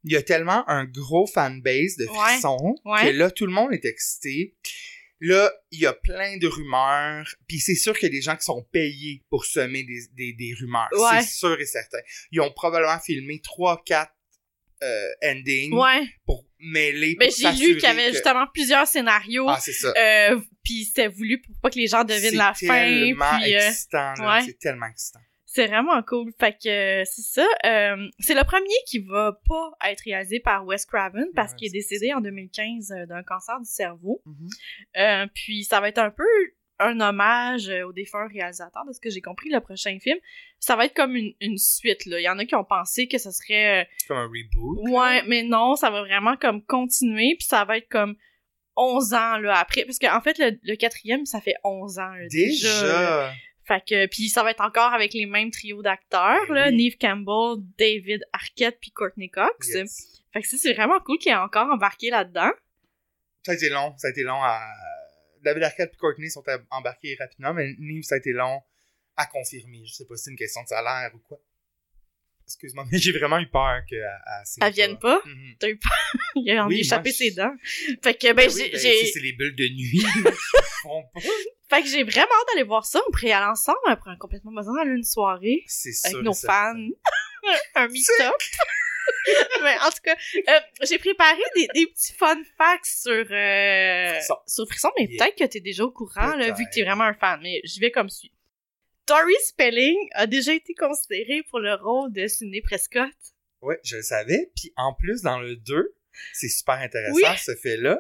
[0.04, 3.02] il y a tellement un gros fanbase de frissons ouais.
[3.04, 4.56] que là, tout le monde est excité.
[5.22, 8.38] Là, il y a plein de rumeurs, puis c'est sûr qu'il y a des gens
[8.38, 10.88] qui sont payés pour semer des, des, des rumeurs.
[10.94, 11.22] Ouais.
[11.22, 11.98] C'est sûr et certain.
[12.32, 14.14] Ils ont probablement filmé trois, quatre
[14.82, 15.76] euh, endings
[16.26, 17.18] pour mêler.
[17.20, 19.50] Mais j'ai lu qu'il y avait que- justement plusieurs scénarios.
[19.50, 19.94] Ah, c'est ça.
[19.98, 22.76] euh, puis c'était voulu pour pas que les gens devinent la C'est fin.
[22.80, 24.38] tellement euh, excitant, là.
[24.38, 24.46] ouais.
[24.46, 25.20] C'est tellement excitant.
[25.60, 26.32] C'est vraiment cool.
[26.40, 27.48] Fait que euh, c'est ça.
[27.66, 31.68] Euh, c'est le premier qui va pas être réalisé par Wes Craven parce Ouais, qu'il
[31.68, 34.22] est décédé en 2015 euh, d'un cancer du cerveau.
[34.26, 34.50] Mhm.
[34.98, 36.24] Euh, puis ça va être un peu
[36.82, 40.18] un hommage au défunt réalisateur, de ce que j'ai compris, le prochain film.
[40.60, 42.22] Ça va être comme une, une suite, là.
[42.22, 43.90] Il y en a qui ont pensé que ce serait...
[43.98, 44.80] C'est comme un reboot.
[44.90, 48.16] Ouais, mais non, ça va vraiment comme continuer, puis ça va être comme
[48.78, 49.84] 11 ans, là, après.
[49.84, 52.70] Parce qu'en fait, le, le quatrième, ça fait 11 ans, là, déjà.
[52.70, 53.28] là.
[53.28, 53.34] Déjà?
[53.70, 56.70] Fait que, puis ça va être encore avec les mêmes trios d'acteurs, là.
[56.70, 56.76] oui.
[56.76, 59.68] Neve Campbell, David Arquette, puis Courtney Cox.
[59.68, 60.24] Yes.
[60.34, 62.50] Fait que ça, c'est vraiment cool qu'il ait encore embarqué là-dedans.
[63.44, 63.94] Ça a été long.
[63.98, 64.60] Ça a été long à.
[65.44, 68.60] David Arquette et Courtney sont embarqués rapidement, mais Neve, ça a été long
[69.16, 69.86] à confirmer.
[69.86, 71.38] Je sais pas si c'est une question de salaire ou quoi.
[72.50, 74.04] Excuse-moi, mais j'ai vraiment eu peur qu'elle
[74.62, 75.22] Elle vienne pas.
[75.24, 75.56] Mhm.
[75.60, 75.92] T'as eu peur?
[76.36, 77.54] Il a envie d'échapper ses je- dents.
[78.04, 78.90] Fait que, ben, Ben oui, j'ai...
[78.90, 80.04] ben, c'est les bulles de nuit.
[81.70, 83.00] Fait que j'ai vraiment hâte d'aller voir ça.
[83.08, 86.10] On pourrait y aller ensemble après un complètement besoin d'aller une soirée C'est sûr.
[86.16, 86.74] avec nos fans.
[87.76, 88.34] un meet-up.
[89.64, 90.16] Mais en tout cas,
[90.48, 94.36] euh, j'ai préparé des, des petits fun facts sur, euh, Frisson.
[94.48, 95.26] sur Frisson, mais Yeah.
[95.26, 97.40] peut-être que t'es déjà au courant, là, vu que t'es vraiment un fan.
[97.42, 98.32] Mais j'y vais comme suit.
[99.10, 103.10] Tori Spelling a déjà été considérée pour le rôle de Sidney Prescott.
[103.62, 104.52] Ouais, je le savais.
[104.56, 105.96] Puis en plus, dans le 2,
[106.34, 107.24] c'est super intéressant Oui.
[107.44, 108.00] ce fait-là.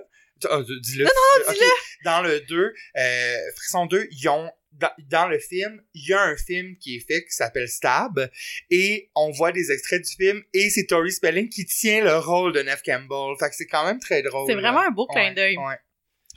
[0.50, 1.06] Ah, dis-le.
[1.06, 1.10] Non,
[1.48, 1.66] non, dis-le.
[2.06, 4.52] Dans le 2, euh, Frisson 2, ils ont.
[4.74, 8.30] Dans, dans le film, il y a un film qui est fait qui s'appelle Stab
[8.70, 12.54] et on voit des extraits du film et c'est Tori Spelling qui tient le rôle
[12.54, 13.36] de Neve Campbell.
[13.40, 14.46] Fait que c'est quand même très drôle.
[14.48, 15.58] C'est vraiment un beau clin Ouais, d'œil.
[15.58, 15.76] Ouais.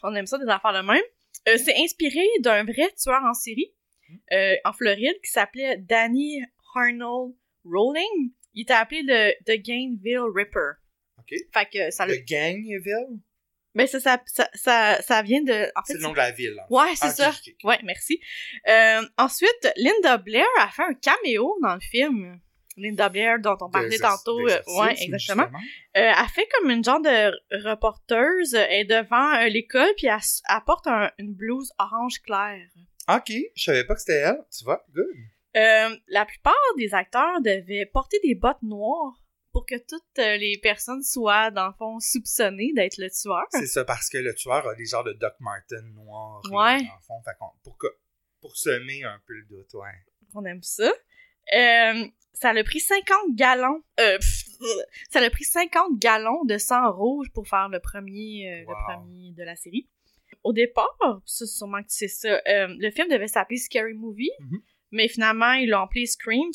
[0.02, 1.02] On aime ça des affaires de même.
[1.46, 3.70] Euh, c'est inspiré d'un vrai tueur en série
[4.32, 6.42] euh, en Floride qui s'appelait Danny
[6.74, 8.32] Arnold Rowling.
[8.54, 10.72] Il était appelé le The Gainville Ripper.
[11.18, 11.34] OK.
[11.52, 12.18] Fait que ça Le le...
[12.20, 13.20] Gangville,
[13.74, 15.52] Ben ça, ça, ça, ça, ça vient de...
[15.76, 16.56] En fait, c'est le nom de la ville.
[16.60, 16.66] hein.
[16.68, 17.32] Ouais, c'est Ah, ça.
[17.64, 18.20] Ouais, merci.
[18.68, 22.38] Euh, ensuite, Linda Blair a fait un caméo dans le film.
[22.76, 24.48] Linda Blair, dont on parlait tantôt.
[24.48, 25.44] euh, ouais, exactement.
[25.96, 27.30] Euh, elle fait comme une genre de
[27.68, 28.54] reporteuse.
[28.54, 32.66] Elle est devant l'école, puis elle, elle porte un- une blouse orange claire.
[33.08, 34.44] Ok, je savais pas que c'était elle.
[34.56, 35.04] Tu vois, good.
[35.56, 40.58] Euh, la plupart des acteurs devaient porter des bottes noires pour que toutes euh, les
[40.62, 43.44] personnes soient, dans le fond, soupçonnées d'être le tueur.
[43.50, 46.40] C'est ça, parce que le tueur a des genres de Doc Martin noirs.
[46.50, 46.78] Ouais.
[46.78, 47.20] dans le fond.
[47.22, 47.86] Fait pour, que,
[48.40, 49.90] pour semer un peu le doute, ouais.
[50.34, 50.90] On aime ça.
[51.54, 53.82] Euh, ça a pris 50 gallons.
[54.00, 54.44] Euh, pff,
[55.10, 58.70] ça a pris 50 gallons de sang rouge pour faire le premier, euh, Wow.
[58.70, 59.88] le premier de la série.
[60.44, 64.30] Au départ, ça, sûrement que tu sais ça, euh, le film devait s'appeler Scary Movie,
[64.40, 64.60] Mhm.
[64.90, 66.50] mais finalement, ils l'ont appelé Scream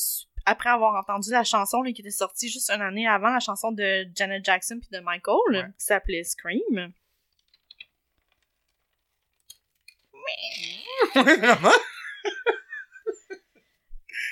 [0.45, 3.71] après avoir entendu la chanson là, qui était sortie juste une année avant, la chanson
[3.71, 5.63] de Janet Jackson puis de Michael, Ouais.
[5.79, 6.91] qui s'appelait Scream.
[11.15, 11.71] Vraiment?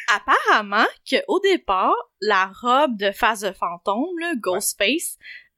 [0.07, 5.17] apparemment qu'au départ, la robe de face de fantôme, là, Ghostface,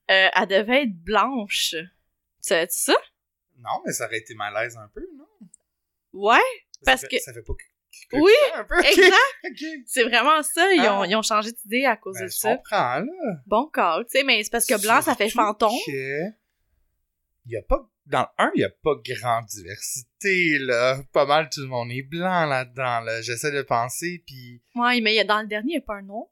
[0.09, 1.71] euh, elle devait être blanche.
[1.71, 1.85] Tu
[2.41, 2.95] sais ça?
[3.57, 5.25] Non, mais ça aurait été malaise un peu, non?
[6.13, 6.37] Ouais,
[6.71, 7.53] Ça Parce fait- que- Ça fait pas
[8.13, 9.43] Oui, un peu, exact.
[9.87, 10.71] C'est vraiment ça.
[10.73, 11.07] Ils, ont, Ah.
[11.07, 12.55] ils ont changé d'idée à cause Ben, de je ça.
[12.55, 13.33] comprends, là.
[13.47, 15.71] Bon call, tu sais, mais c'est parce que blanc, ça fait fantôme.
[15.87, 17.89] Il y a pas...
[18.05, 20.97] Dans le 1, il y a pas grande diversité, là.
[21.11, 23.21] Pas mal tout le monde est blanc là-dedans, là.
[23.21, 24.61] J'essaie de penser, puis...
[24.75, 26.27] Ouais, mais il y a- dans le dernier, il n'y a pas un noir.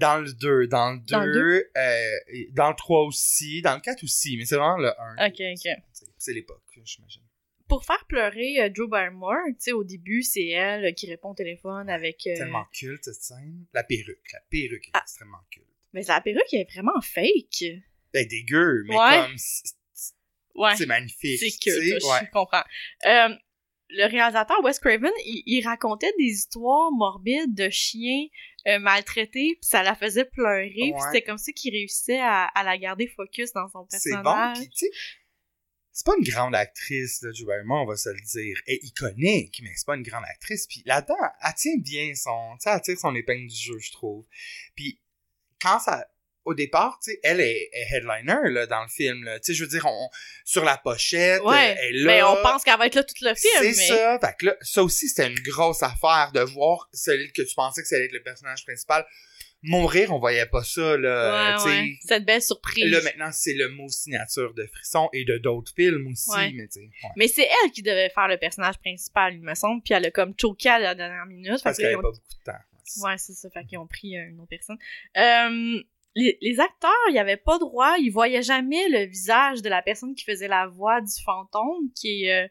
[0.00, 3.74] Dans le 2, dans le 2, Dans le euh, et dans le 3 aussi, dans
[3.74, 5.26] le 4 aussi, mais c'est vraiment le 1.
[5.28, 5.72] Ok, ok.
[6.18, 7.22] C'est l'époque, j'imagine.
[7.68, 11.30] Pour faire pleurer euh, Drew Barrymore, tu sais, au début, c'est elle euh, qui répond
[11.30, 12.26] au téléphone avec...
[12.26, 13.64] euh, Tellement culte, cette scène.
[13.72, 15.00] La perruque, la perruque est Ah.
[15.02, 15.66] extrêmement culte.
[15.92, 17.62] Mais la perruque est vraiment fake.
[18.12, 19.22] Est dégueu, mais Ouais.
[19.26, 19.34] comme...
[19.36, 19.76] c'est-
[20.56, 20.74] Ouais.
[20.76, 21.38] C'est magnifique.
[21.38, 22.00] C'est ouais.
[22.00, 22.64] je comprends.
[23.06, 23.28] Euh,
[23.92, 28.26] le réalisateur Wes Craven, il, il racontait des histoires morbides de chiens
[28.66, 31.00] euh, maltraités, puis ça la faisait pleurer, puis Ouais.
[31.12, 34.58] c'était comme ça qu'il réussissait à, à la garder focus dans son C'est personnage.
[34.58, 34.90] bon, pis tu sais,
[35.92, 38.60] c'est pas une grande actrice, là, Barrymore, on va se le dire.
[38.66, 40.66] Elle est iconique, mais c'est pas une grande actrice.
[40.66, 43.90] Puis là-dedans, elle tient bien son, tu sais, elle tire son épingle du jeu, je
[43.92, 44.24] trouve.
[44.76, 45.00] Puis
[45.60, 46.06] quand ça,
[46.44, 49.38] au départ, tu sais, elle est, est headliner, là, dans le film, là.
[49.40, 50.08] Tu sais, je veux dire, on,
[50.44, 52.12] sur la pochette, Ouais, elle est là.
[52.12, 53.72] mais on pense qu'elle va être là tout le film, C'est mais...
[53.74, 54.18] ça.
[54.20, 57.82] Fait que là, ça aussi, c'était une grosse affaire de voir celui que tu pensais
[57.82, 59.06] que ça allait être le personnage principal
[59.62, 60.10] mourir.
[60.14, 61.62] On voyait pas ça, là.
[61.62, 61.92] Ouais.
[62.06, 62.90] Cette belle surprise.
[62.90, 66.50] Là, maintenant, c'est le mot signature de Frisson et de d'autres films aussi, Ouais.
[66.54, 66.80] mais tu sais.
[66.80, 67.10] ouais.
[67.16, 70.10] Mais c'est elle qui devait faire le personnage principal, il me semble, puis elle a
[70.10, 71.60] comme choqué à la dernière minute.
[71.62, 72.52] Parce qu'elle que avait là, pas beaucoup de temps.
[72.52, 74.78] ont- Ouais, c'est ça, fait qu'ils ont pris euh, une autre personne.
[75.16, 75.80] Euh,
[76.16, 80.14] les, les acteurs, ils avaient pas droit, ils voyaient jamais le visage de la personne
[80.14, 82.48] qui faisait la voix du fantôme, qui est euh,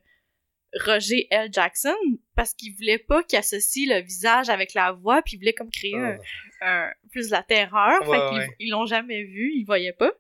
[0.86, 1.50] Roger L.
[1.52, 1.96] Jackson,
[2.36, 5.72] parce qu'ils voulaient pas qu'ils associent le visage avec la voix, puis ils voulaient comme
[5.72, 6.18] créer un,
[6.62, 8.08] un- plus de la terreur.
[8.08, 8.56] Ouais, fait ouais.
[8.70, 10.12] l'ont jamais vu, ils voyaient pas.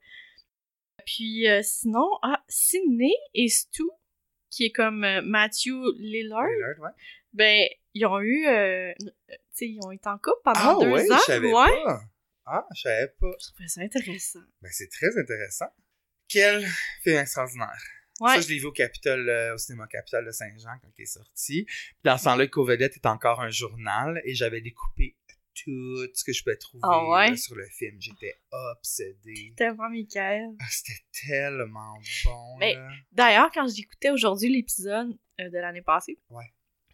[1.05, 3.83] Puis euh, sinon, ah, Sidney et Stu,
[4.51, 6.89] qui est comme euh, Matthew Lillard, Lillard, ouais.
[7.33, 9.07] ben, ils ont eu, euh, tu
[9.51, 11.17] sais, ils ont été en couple pendant Ah deux ans.
[11.19, 11.83] je savais ouais.
[11.85, 11.99] pas.
[12.51, 13.31] Ah, je savais pas.
[13.39, 14.39] Je trouvais ça intéressant.
[14.61, 15.67] Ben, c'est très intéressant.
[16.27, 16.65] Quel
[17.03, 17.81] film extraordinaire.
[18.19, 18.35] Ouais.
[18.35, 21.05] Ça, je l'ai vu au Capitole, euh, au cinéma Capitole de Saint-Jean quand il est
[21.05, 21.63] sorti.
[21.65, 25.15] Puis dans ce temps-là, Covedette est encore un journal et j'avais découpé
[25.55, 27.29] tout ce que je pouvais trouver Ah ouais?
[27.31, 27.97] là, sur le film.
[27.99, 29.53] J'étais obsédé.
[29.57, 30.49] Tellement Michael.
[30.59, 32.57] Ah, C'était tellement bon.
[32.57, 32.77] Mais-.
[33.11, 36.45] D'ailleurs, quand j'écoutais aujourd'hui l'épisode euh, de l'année passée, Ouais.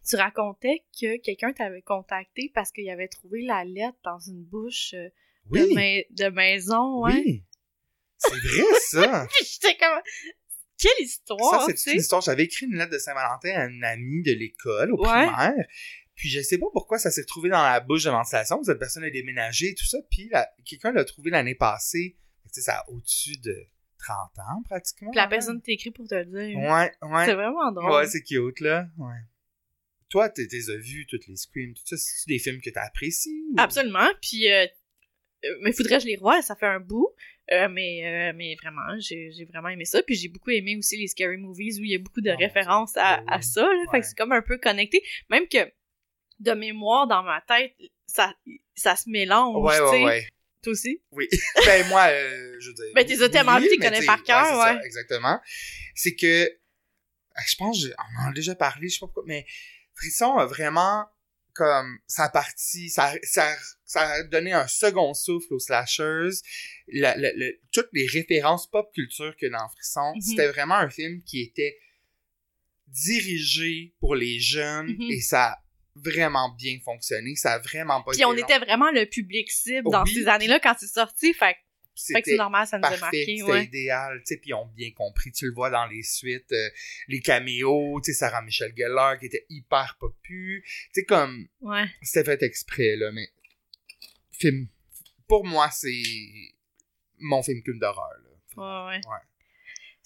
[0.08, 4.94] tu racontais que quelqu'un t'avait contacté parce qu'il avait trouvé la lettre dans une bouche
[4.94, 5.08] euh,
[5.50, 7.12] de, Oui, de maison, ouais.
[7.14, 7.44] oui.
[8.18, 9.26] C'est vrai, ça.
[9.30, 10.00] Puis j'étais comme...
[10.78, 12.20] Quelle histoire, Ça, c'est une histoire.
[12.20, 15.26] J'avais écrit une lettre de Saint-Valentin à une amie de l'école, au Ouais.
[15.26, 15.66] primaire.
[16.14, 18.62] Puis je sais pas pourquoi ça s'est retrouvé dans la bouche de ventilation.
[18.62, 19.98] Cette personne a déménagé et tout ça.
[20.10, 20.30] Puis
[20.66, 22.16] quelqu'un l'a trouvé l'année passée.
[22.44, 23.54] Tu sais, ça a au-dessus de
[23.98, 25.10] 30 ans, pratiquement.
[25.10, 26.58] Puis la personne t'écrit pour te le dire.
[26.58, 27.24] Ouais, ouais.
[27.26, 27.90] C'est vraiment drôle.
[27.92, 28.86] Ouais, c'est cute, là.
[28.98, 29.14] Ouais.
[30.10, 31.96] Toi, t'es as vu toutes les screams, tout ça.
[31.96, 33.44] C'est des films que t'apprécies?
[33.50, 34.08] ou- Absolument.
[34.22, 34.66] Puis, euh,
[35.46, 37.08] euh, mais faudrait que je les revoie, ça fait un bout.
[37.52, 40.02] Euh, mais, euh, mais vraiment, j'ai j'ai vraiment aimé ça.
[40.02, 42.36] Puis j'ai beaucoup aimé aussi les Scary Movies où il y a beaucoup de Ah,
[42.36, 43.62] références à, ça.
[43.62, 44.00] Là, Fait Ouais.
[44.00, 45.02] que c'est comme un peu connecté.
[45.30, 45.58] Même que
[46.40, 47.72] de mémoire dans ma tête,
[48.06, 48.34] ça,
[48.74, 49.62] ça se mélange.
[49.64, 50.28] Ouais, tu ouais, ouais.
[50.62, 51.00] Toi aussi?
[51.12, 51.28] Oui.
[51.66, 52.86] ben, moi, euh, je veux dire.
[52.94, 54.80] Ben, t'es as tellement mais connais par cœur, ça, ouais.
[54.84, 55.40] exactement.
[55.94, 56.50] C'est que,
[57.36, 59.46] ah, je pense, on en a déjà parlé, je sais pas pourquoi, mais
[59.94, 61.06] Frisson a vraiment,
[61.54, 63.54] comme, sa partie, ça, ça,
[63.86, 66.30] ça a donné un second souffle aux slashers.
[66.88, 70.20] La- la- le- toutes les références pop culture que dans Frisson, Mhm.
[70.20, 71.78] c'était vraiment un film qui était
[72.88, 75.10] dirigé pour les jeunes Mhm.
[75.10, 75.62] et ça a
[75.94, 77.34] vraiment bien fonctionné.
[77.36, 78.36] Ça a vraiment pas Puis été on long.
[78.38, 80.14] était vraiment le public cible dans Oui.
[80.14, 81.32] ces années-là quand c'est sorti.
[81.34, 83.24] Fait, que- fait que c'est normal, ça nous a parfait, marqué.
[83.38, 83.64] c'était Ouais.
[83.64, 86.68] idéal, tu sais, puis ils ont bien compris, tu le vois dans les suites, euh,
[87.08, 91.86] les caméos, tu sais, Sarah Michelle Gellar qui était hyper popu, tu sais, comme, ouais.
[92.02, 93.28] c'était fait exprès, là, mais,
[94.38, 94.68] film,
[95.28, 96.02] pour moi, c'est
[97.18, 98.30] mon film culte d'horreur, là.
[98.56, 99.00] Ouais, ouais.
[99.06, 99.18] Ouais.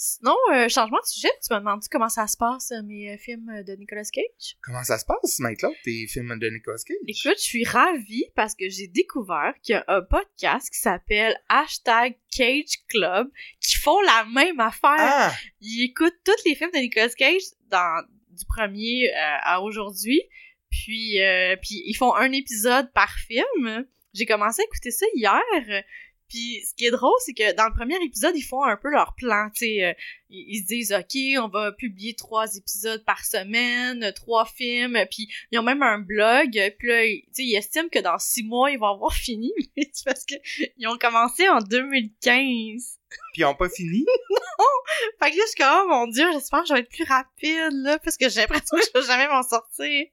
[0.02, 3.18] Sinon, euh, changement de sujet, tu me demandes comment ça se passe, euh, mes euh,
[3.18, 4.56] films de Nicolas Cage?
[4.62, 6.96] Comment ça se passe, Mike-Claude, tes films de Nicolas Cage?
[7.06, 11.36] Écoute, je suis ravie parce que j'ai découvert qu'il y a un podcast qui s'appelle
[11.50, 14.96] Hashtag Cage Club qui font la même affaire.
[14.98, 15.34] Ah!
[15.60, 20.22] Ils écoutent tous les films de Nicolas Cage dans, du premier euh, à aujourd'hui.
[20.70, 23.86] Puis, euh, puis ils font un épisode par film.
[24.14, 25.84] J'ai commencé à écouter ça hier.
[26.30, 28.88] Puis ce qui est drôle, c'est que dans le premier épisode, ils font un peu
[28.88, 29.50] leur plan.
[29.52, 29.92] tu sais, euh,
[30.30, 34.96] ils, ils se disent, OK, on va publier trois épisodes par semaine, euh, trois films.
[35.10, 36.50] Puis ils ont même un blog.
[36.78, 39.52] Puis là, ils, estiment que dans six mois, ils vont avoir fini.
[40.04, 40.36] Parce que
[40.76, 43.00] ils ont commencé en 2015.
[43.32, 44.06] Puis ils ont pas fini?
[45.20, 47.04] Fait que là, je suis comme, oh mon dieu, j'espère que je vais être plus
[47.04, 50.06] rapide, là, parce que j'ai l'impression que je vais jamais m'en sortir.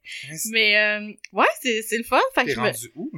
[0.50, 2.20] Mais, euh, ouais, c'est, c'est le fun.
[2.34, 2.66] Fait que je me...
[2.66, 3.12] rendu où?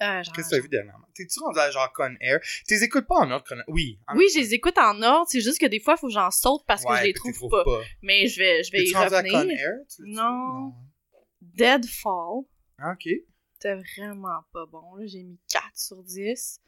[0.00, 1.06] Euh, genre- Qu'est-ce que t'as vu dernièrement?
[1.14, 2.38] T'es-tu rendu à genre Con Air?
[2.66, 3.98] T'es écoutes pas en ordre chrono- Oui.
[4.06, 6.12] en- Oui, je les écoute en ordre, c'est juste que des fois, il faut que
[6.12, 7.64] j'en saute parce que je les trouve pas.
[8.02, 9.58] Mais je vais, je vais y T'es-tu rendu à Con revenir.
[9.58, 9.74] Air?
[9.94, 10.02] tu?
[10.06, 10.72] Non.
[11.42, 12.44] Deadfall,
[12.78, 13.08] Ah, ok.
[13.54, 15.06] c'était vraiment pas bon, là.
[15.06, 16.60] J'ai mis 4 sur 10.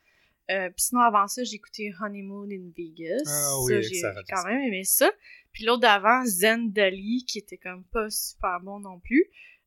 [0.51, 3.23] Euh, puis sinon, avant ça, j'ai écouté Honeymoon in Vegas.
[3.29, 5.11] Ah oui, ça, j'ai quand même aimé ça.
[5.53, 9.25] Puis l'autre d'avant, Zen Dali, qui était comme pas super bon non plus.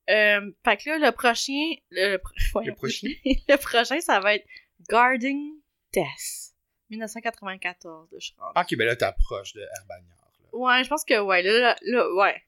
[0.10, 1.76] Euh, fait que là, le prochain...
[1.92, 2.74] Le, pro- voyons.
[2.76, 3.08] prochain?
[3.26, 4.46] le prochain, ça va être
[4.90, 5.54] Guarding
[5.94, 6.54] Death.
[6.90, 8.52] 1994, là, je crois.
[8.56, 10.18] Ok, ben là, t'approches de Herbagnard.
[10.52, 12.42] Ouais, je pense que ouais, là, là, ouais.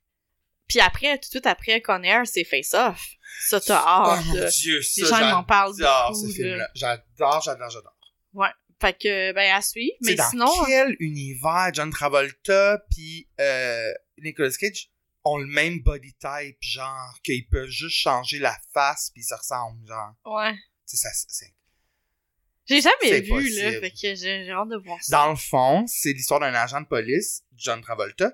[0.67, 3.01] Puis après, tout de suite après Conair, c'est Face Off.
[3.39, 4.49] Ça, t'as Oh hâte, mon là.
[4.49, 6.33] dieu, ça, Les gens ils m'en parlent j'adore ce là.
[6.33, 6.69] film-là.
[6.75, 7.91] J'adore, j'adore, j'adore.
[8.81, 9.95] Fait que, ben, à suivre.
[10.01, 11.69] Mais dans sinon, quel univers?
[11.73, 14.89] John Travolta puis euh, Nicolas Cage?
[15.25, 19.33] Ont le même body type, genre, qu'ils peuvent juste changer la face puis ils se
[19.33, 20.13] ressemblent, genre.
[20.25, 20.53] ouais.
[20.87, 21.53] Tu sais, ça, c'est...
[22.67, 23.35] J'ai jamais vu, là.
[23.35, 23.79] possible.
[23.79, 25.17] Fait que j'ai j'ai hâte de voir ça.
[25.17, 28.31] Dans le fond, c'est l'histoire d'un agent de police, John Travolta,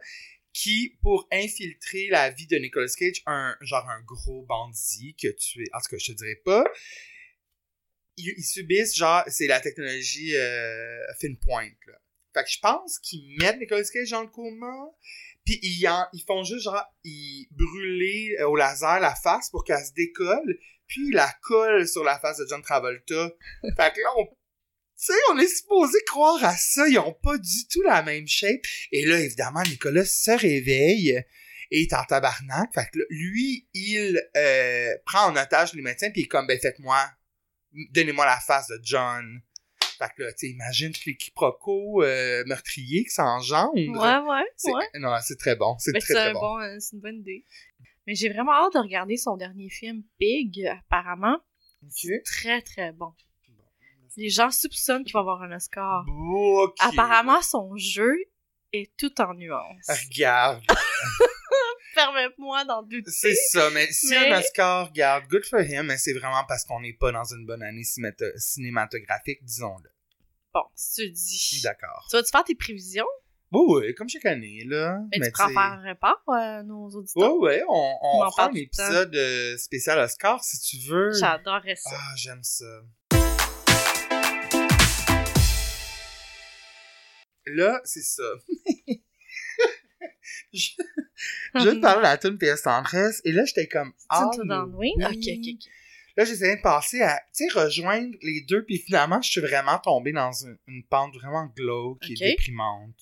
[0.54, 5.64] qui, pour infiltrer la vie de Nicolas Cage, un genre un gros bandit que tu
[5.64, 5.66] es...
[5.74, 6.64] En tout cas, je te dirais pas.
[8.18, 11.94] Ils, ils subissent, genre, c'est la technologie euh, fine pointe, là.
[12.34, 14.74] Fait que je pense qu'ils mettent Nicolas Cage dans le coma,
[15.46, 19.64] puis ils, en- ils font juste, genre, ils brûler euh, au laser la face pour
[19.64, 23.32] qu'elle se décolle, puis ils la collent sur la face de John Travolta.
[23.78, 26.88] fait que là, on tu sais, on est supposé croire à ça.
[26.88, 28.62] Ils ont pas du tout la même shape.
[28.92, 31.26] Et là, évidemment, Nicolas se réveille
[31.72, 32.70] et est en tabarnak.
[32.72, 36.46] Fait que là, lui, il euh, prend en otage les médecins puis il est comme,
[36.46, 37.04] ben faites-moi,
[37.90, 39.42] donnez-moi la face de John.
[40.02, 40.56] Fait que là, tu
[41.06, 43.74] les quiproquos euh, meurtriers qui s'engendrent.
[43.76, 44.88] Ouais, ouais, C'est- ouais.
[44.96, 45.76] Non, c'est très bon.
[45.80, 46.40] C'est très, très bon.
[46.40, 47.46] bon, euh, c'est une bonne idée.
[48.08, 51.38] Mais j'ai vraiment hâte de regarder son dernier film, Pig, apparemment.
[51.84, 52.12] Ok.
[52.26, 53.14] Très, très bon.
[54.18, 56.04] Les gens soupçonnent qu'il va avoir un Oscar.
[56.80, 58.14] Apparemment, son jeu
[58.74, 59.88] est tout en nuances.
[59.88, 60.64] Regarde.
[63.08, 66.64] C'est ça, mais si Mais- un Oscar regarde, good for him, mais c'est vraiment parce
[66.66, 69.90] qu'on n'est pas dans une bonne année cinémato- cinématographique, disons-le.
[70.54, 71.62] Bon, si tu dis.
[71.64, 72.06] D'accord.
[72.10, 73.06] Tu vas-tu faire tes prévisions?
[73.54, 75.00] Oui, oui, comme chaque année, là.
[75.12, 77.36] Mais, tu tu sais- préfères pas euh, nos auditeurs?
[77.38, 78.56] Ouais, ouais, on, On on fera un temps.
[78.56, 81.12] épisode euh, spécial Oscar si tu veux.
[81.20, 81.90] J'adorerais ça.
[81.94, 82.66] Ah, j'aime ça.
[87.48, 88.24] Là, c'est ça.
[90.54, 90.70] je,
[91.56, 93.94] je vais te parler de la tune PS Tendresse, et là, j'étais comme...
[94.10, 94.76] ah, Tu Halloween?
[94.76, 94.92] oui?
[94.98, 95.72] Ok, ok, ok.
[96.18, 99.80] Là, j'essayais de passer à, tu sais, rejoindre les deux, puis finalement, je suis vraiment
[99.80, 102.10] tombé dans une, une pente vraiment glauque Ok.
[102.12, 102.96] et déprimante.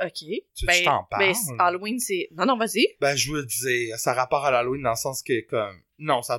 [0.00, 0.12] Ok.
[0.54, 1.32] Tu Ben, t'en parle?
[1.32, 2.28] ben, Halloween, c'est...
[2.30, 2.86] Non, non, vas-y.
[3.00, 6.38] Ben, je veux dire, ça rapport à l'Halloween dans le sens que, comme, non, ça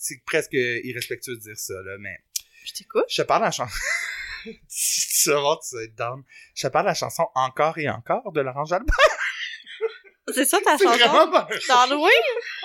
[0.00, 2.18] c'est- presque irrespectueux de dire ça, là, mais
[2.64, 3.04] Je t'écoute.
[3.08, 3.72] je te parle de la chanson,
[4.44, 6.24] tu voir, tu vas être down.
[6.56, 8.92] Je te parle de la chanson Encore et Encore de Laurent Jalbert.
[10.32, 10.98] C'est ça ta C'est chanson?
[10.98, 11.48] vraiment pas?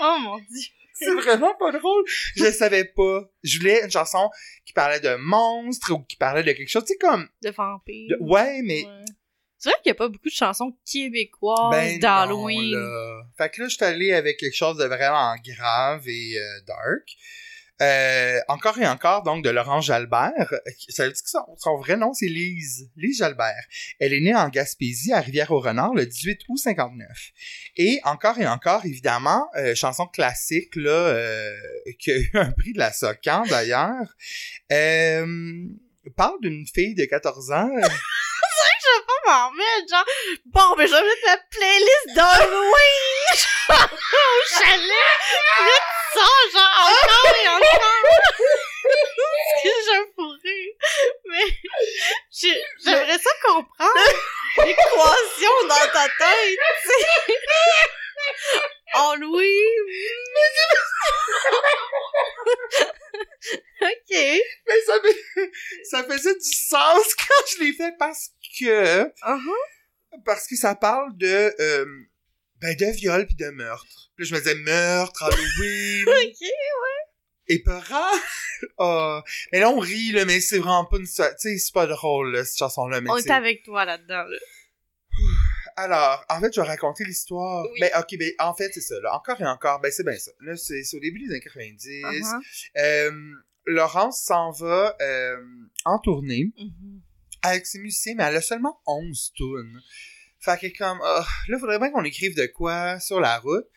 [0.02, 0.48] Oh mon dieu.
[0.94, 2.04] C'est vraiment pas drôle.
[2.36, 3.22] Je savais pas.
[3.44, 4.30] Je voulais une chanson
[4.66, 8.10] qui parlait de monstres ou qui parlait de quelque chose, tu sais, comme, De vampire.
[8.10, 9.06] de- ouais, mais Ouais.
[9.62, 12.76] C'est vrai qu'il y a pas beaucoup de chansons québécoises Ben d'Halloween.
[13.38, 17.10] Fait que là, je suis allé avec quelque chose de vraiment grave et euh, dark.
[17.82, 20.32] Euh, encore et encore, donc, de Laurent Jalbert.
[20.52, 20.58] Euh,
[20.90, 22.90] Ça veut dire que son, son vrai nom, c'est Lise.
[22.98, 23.64] Lise Jalbert.
[24.00, 27.08] Elle est née en Gaspésie, à Rivière-au-Renard, le 18 août 59.
[27.78, 31.52] Et encore et encore, évidemment, euh, chanson classique, là, euh,
[32.00, 34.08] qui a eu un prix de la Socan, d'ailleurs,
[34.72, 35.26] euh,
[36.18, 37.70] parle d'une fille de 14 ans.
[39.06, 40.06] pas m'en remettre, genre,
[40.46, 43.38] bon, ben, je vais mettre la playlist d'Halloween,
[43.70, 45.14] au chalet,
[46.14, 47.30] sors, genre, encore.
[48.84, 50.78] Parce que je pourrais.
[51.30, 51.48] Mais,
[52.32, 53.94] j'ai- j'aimerais ça comprendre
[54.58, 57.36] l'équation dans ta tête, tu sais.
[58.94, 59.86] Halloween.
[63.82, 64.12] ok.
[64.12, 65.52] Mais ça, fait-
[65.90, 67.14] ça faisait du sens
[67.98, 70.24] parce que Uh-huh.
[70.26, 71.86] parce que ça parle de euh,
[72.62, 74.12] ben de viol puis de meurtre.
[74.16, 76.48] Puis là, je me disais meurtre, Halloween, Ok.
[77.48, 78.12] épeurant.
[78.78, 79.24] Ah.
[79.54, 82.34] mais là on rit là, mais c'est vraiment pas une tu sais c'est pas drôle
[82.34, 84.38] là, cette chanson là mais On est avec toi là-dedans, là.
[85.78, 87.66] Alors, en fait, je vais raconter l'histoire.
[87.72, 87.80] Oui.
[87.80, 90.32] Ben OK, ben en fait, c'est ça là, encore et encore, ben c'est bien ça.
[90.42, 91.88] Là c'est au début des années 90.
[92.04, 92.42] Uh-huh.
[92.80, 93.12] Euh,
[93.66, 95.38] Laurence s'en va euh,
[95.86, 96.52] en tournée.
[96.58, 97.02] Mhm.
[97.42, 99.82] Avec ses musiciens, mais elle a seulement 11 tunes.
[100.40, 103.68] Fait qu'elle est comme, ah, là, faudrait bien qu'on écrive de quoi sur la route.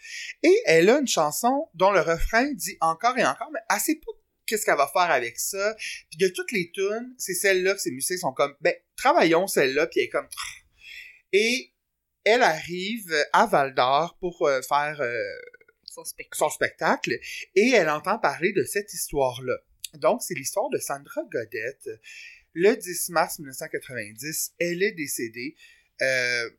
[0.43, 3.97] Et elle a une chanson dont le refrain dit encore et encore, mais elle sait
[3.97, 4.13] pas
[4.47, 5.75] qu'est-ce qu'elle va faire avec ça.
[6.11, 9.87] Puis de toutes les tunes, c'est celle-là que ses musiciens sont comme, ben, travaillons celle-là,
[9.87, 10.29] puis elle est comme,
[11.33, 11.73] et
[12.25, 15.19] elle arrive à Val d'Or pour euh, faire euh,
[15.87, 16.39] Son spectacle.
[16.39, 17.19] son spectacle
[17.55, 19.57] et elle entend parler de cette histoire-là.
[19.95, 21.89] Donc, c'est l'histoire de Sandra Godette.
[22.55, 25.57] Le 10 mars 1990, elle est décédée.
[26.03, 26.51] Euh,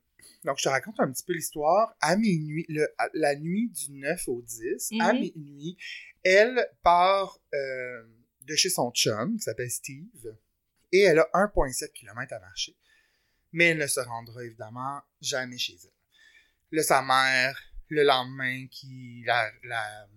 [0.44, 1.96] donc, je te raconte un petit peu l'histoire.
[2.02, 5.20] À minuit, le- à- la nuit du 9 au 10, à Mhm.
[5.20, 5.78] minuit,
[6.24, 8.04] elle part euh,
[8.42, 10.36] de chez son chum, qui s'appelle Steve,
[10.92, 12.76] et elle a 1,7 km à marcher.
[13.52, 15.92] Mais elle ne se rendra évidemment jamais chez elle.
[16.72, 20.08] Là, sa mère, le lendemain, qui la, la,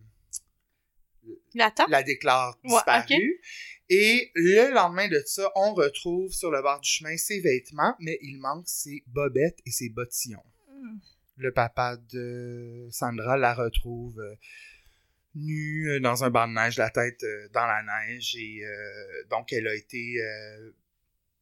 [1.89, 3.41] La déclare Ouais, disparue.
[3.89, 8.19] Et le lendemain de ça, on retrouve sur le bord du chemin ses vêtements, mais
[8.23, 10.43] il manque ses bobettes et ses bottillons.
[10.69, 10.99] Hmm.
[11.37, 14.35] Le papa de Sandra la retrouve euh,
[15.37, 19.25] nue euh, dans un banc de neige, la tête euh, dans la neige, et euh,
[19.31, 20.19] donc elle a été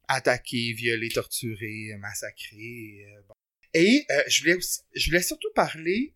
[0.09, 2.57] attaquée, violée, torturée, massacrée.
[2.57, 3.35] Et, bon.
[3.73, 6.13] Et, je voulais aussi, je voulais surtout parler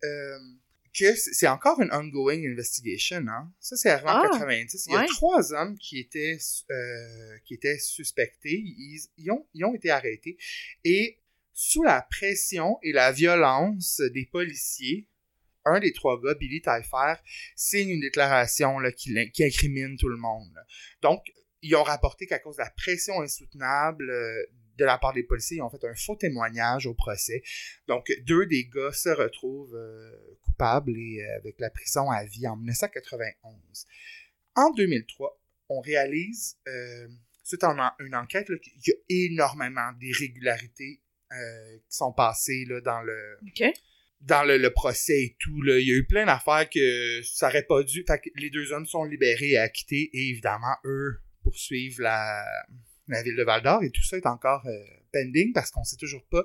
[0.99, 3.51] que c'est encore une ongoing investigation, hein.
[3.59, 4.85] Ça, c'est en Ah, 90.
[4.87, 5.05] Il y a ouais.
[5.07, 6.37] trois hommes qui étaient,
[6.69, 8.61] euh, qui étaient suspectés.
[8.63, 10.37] Ils, ils ont, ils ont été arrêtés.
[10.83, 11.19] Et
[11.53, 15.07] sous la pression et la violence des policiers,
[15.65, 17.15] un des trois gars, Billy Taillefer,
[17.55, 20.49] signe une déclaration là, qui, incrimine tout le monde.
[20.55, 20.65] là.
[21.01, 21.21] Donc,
[21.61, 24.45] ils ont rapporté qu'à cause de la pression insoutenable euh,
[24.79, 27.43] de la part des policiers, ils ont fait un faux témoignage au procès.
[27.87, 30.11] Donc, deux des gars se retrouvent euh,
[30.41, 33.85] coupables et euh, avec la prison à vie en 1991.
[34.55, 37.07] En 2003, on réalise, euh,
[37.43, 41.01] suite à une, enquête, qu'il y a énormément d'irrégularités
[41.31, 43.63] euh, qui sont passées là, dans le OK.
[44.21, 45.61] dans le, le procès et tout.
[45.61, 45.77] Là.
[45.77, 48.03] Il y a eu plein d'affaires que ça aurait pas dû.
[48.07, 52.43] Fait que les deux hommes sont libérés et acquittés et évidemment, eux poursuivent la,
[53.09, 55.97] la ville de Val d'Or et tout ça est encore euh, pending parce qu'on sait
[55.97, 56.43] toujours pas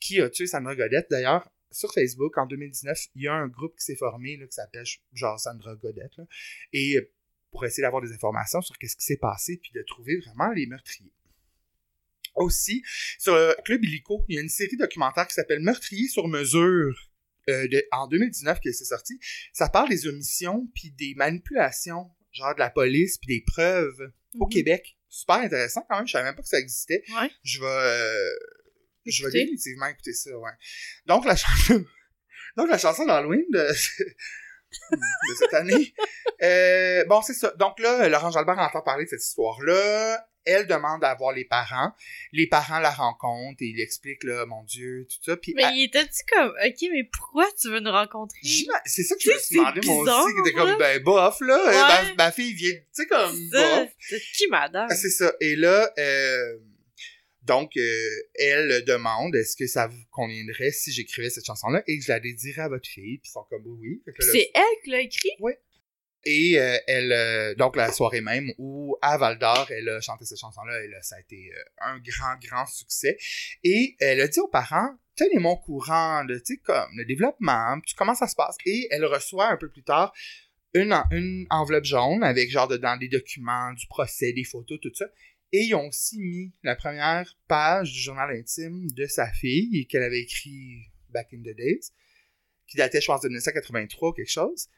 [0.00, 1.06] qui a tué Sandra Godette.
[1.10, 4.52] D'ailleurs, sur Facebook, en 2019, il y a un groupe qui s'est formé là, qui
[4.52, 6.16] s'appelle genre Sandra Godette.
[6.18, 6.24] là,
[6.72, 7.10] et euh,
[7.50, 10.66] pour essayer d'avoir des informations sur qu'est-ce qui s'est passé puis de trouver vraiment les
[10.66, 11.12] meurtriers.
[12.36, 12.82] Aussi,
[13.18, 17.10] sur le Club Illico, il y a une série documentaire qui s'appelle Meurtrier sur mesure
[17.48, 19.20] euh, de- en 2019 qui s'est sorti.
[19.52, 24.46] Ça parle des omissions puis des manipulations, genre de la police puis des preuves au
[24.46, 24.50] Mhm.
[24.52, 24.96] Québec.
[25.14, 27.04] Super intéressant quand même, je savais même pas que ça existait.
[27.16, 27.30] Ouais.
[27.44, 28.30] Je vais euh,
[29.06, 30.50] je vais définitivement écouter ça, ouais.
[31.06, 31.84] Donc la chanson
[32.56, 35.94] Donc la chanson d'Halloween de de cette année.
[36.42, 37.52] Euh, bon, c'est ça.
[37.60, 40.26] Donc là, Laurent Jalbert entend parler de cette histoire-là.
[40.46, 41.92] Elle demande à voir les parents.
[42.32, 45.36] Les parents la rencontrent et il explique, là, mon Dieu, tout ça.
[45.36, 48.38] Puis Mais elle- il était-tu comme, OK, mais pourquoi tu veux nous rencontrer?
[48.84, 50.64] C'est ça que je me suis demandé, c'est moi aussi, qui était là.
[50.64, 51.58] comme, ben, bof, là.
[51.58, 51.70] Euh,
[52.04, 52.14] Ouais.
[52.16, 53.80] Ma, ma fille vient, tu sais, comme, C'est ça.
[53.84, 53.90] bof.
[54.00, 54.88] C'est qui, madame?
[54.90, 55.32] Ah, C'est ça.
[55.40, 56.58] Et là, euh,
[57.42, 61.82] donc, euh, elle demande, est-ce que ça vous conviendrait si j'écrivais cette chanson-là?
[61.86, 63.18] Et que je la dédierais à votre fille?
[63.18, 64.14] Puis ils sont comme, oui, oui.
[64.32, 65.30] C'est elle qui l'a écrit?
[66.24, 70.24] Et euh, elle, euh, donc la soirée même où à Val d'Or, elle a chanté
[70.24, 73.16] cette chanson-là, et là, ça a été euh, un grand, grand succès.
[73.62, 78.14] Et elle a dit aux parents, tenez-moi au courant de, tu comme le développement, comment
[78.14, 78.56] ça se passe.
[78.64, 80.14] Et elle reçoit un peu plus tard
[80.72, 85.06] une, une enveloppe jaune avec genre dedans des documents du procès, des photos, tout ça.
[85.52, 90.02] Et ils ont aussi mis la première page du journal intime de sa fille qu'elle
[90.02, 91.92] avait écrit back in the days,
[92.66, 94.68] qui datait, je pense, de 1983 ou quelque chose.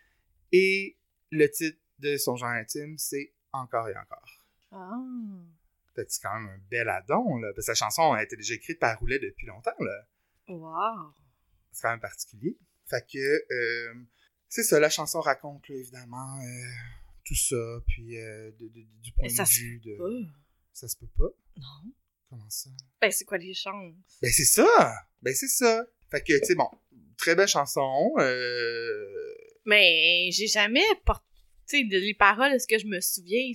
[0.53, 0.99] Et
[1.37, 4.45] le titre de son journal intime, c'est Encore et encore.
[4.73, 4.93] Ah.
[5.95, 7.53] C'est quand même un bel addon, là.
[7.55, 10.07] Parce que la chanson a été déjà écrite par Roulet depuis longtemps, là.
[10.49, 11.13] Wow.
[11.73, 12.59] C'est quand même particulier.
[12.87, 13.95] Fait que, euh,
[14.49, 16.71] c'est ça, la chanson raconte, là, évidemment, euh,
[17.25, 19.97] tout ça, puis euh, de- de- du point ça de se vue de...
[19.99, 20.29] Oh.
[20.73, 21.31] Ça se peut pas?
[21.57, 21.93] Non.
[22.29, 22.69] Comment ça?
[23.01, 23.95] Ben, c'est quoi les chances?
[24.21, 24.95] Ben c'est ça!
[25.23, 25.85] Ben c'est ça!
[26.11, 26.69] Fait que, tu sais, bon,
[27.17, 29.16] très belle chanson, euh...
[29.67, 31.25] Mais j'ai jamais porté,
[31.69, 33.51] tu sais, de- les paroles, est-ce que je me souviens?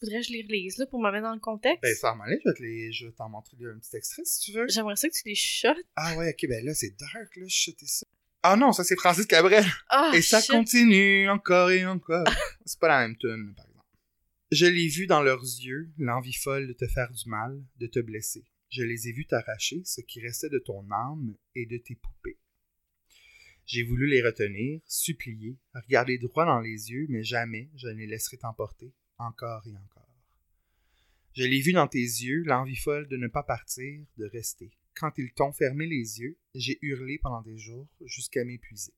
[0.00, 1.80] Faudrait que je les relise, là, pour me mettre dans le contexte.
[1.82, 4.22] Ben, ça va m'aller, je vais te les- je vais t'en montrer un petit extrait,
[4.26, 4.66] si tu veux.
[4.68, 5.78] J'aimerais ça que tu les chuchotes.
[5.96, 8.04] Ah ouais, ok, ben là, c'est dark, là, je chutais ça.
[8.42, 9.64] Ah non, ça, c'est Francis Cabrel.
[9.88, 10.50] Ah, et ça shit.
[10.50, 12.26] continue encore et encore.
[12.66, 13.86] c'est pas la même tune, par exemple.
[14.52, 17.98] Je l'ai vu dans leurs yeux, l'envie folle de te faire du mal, de te
[17.98, 18.44] blesser.
[18.68, 22.38] Je les ai vus t'arracher ce qui restait de ton âme et de tes poupées.
[23.66, 28.06] J'ai voulu les retenir, supplier, regarder droit dans les yeux, mais jamais je ne les
[28.06, 30.08] laisserai t'emporter, encore et encore.
[31.34, 34.70] Je l'ai vu dans tes yeux, l'envie folle de ne pas partir, de rester.
[34.94, 38.94] Quand ils t'ont fermé les yeux, j'ai hurlé pendant des jours jusqu'à m'épuiser.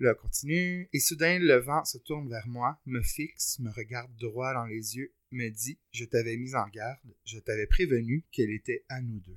[0.00, 0.88] Là, continue.
[0.94, 4.96] Et soudain, le vent se tourne vers moi, me fixe, me regarde droit dans les
[4.96, 9.20] yeux, me dit Je t'avais mis en garde, je t'avais prévenu qu'elle était à nous
[9.20, 9.36] deux.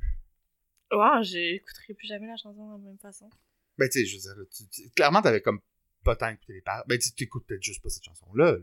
[0.94, 3.30] Wow, j'écouterai plus jamais la chanson de la même façon.
[3.78, 5.60] Ben, tu sais, je veux dire, tu- tu- clairement, t'avais comme
[6.04, 6.84] pas tant écouté les paroles.
[6.88, 8.52] Ben, tu t'écoutes peut-être juste pas cette chanson-là.
[8.54, 8.58] là.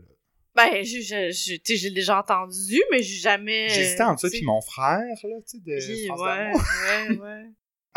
[0.53, 3.69] Ben, je, je, je- tu sais, j'ai déjà entendu, mais j'ai jamais.
[3.69, 6.51] J'hésitais entre ça puis mon frère, là, tu sais, de France ouais,
[7.09, 7.45] ouais, ouais.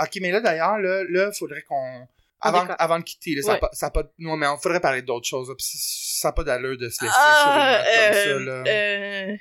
[0.00, 2.06] Ok, mais là, d'ailleurs, là, là, faudrait qu'on.
[2.46, 4.58] On Avant, avant de quitter, là, ça a pas, ça a pas, non, mais on
[4.58, 7.52] faudrait parler d'autres choses, là, pis ça n'a pas d'allure de se laisser Ah, sur
[7.52, 9.32] une note comme euh, ça, là.
[9.32, 9.36] euh,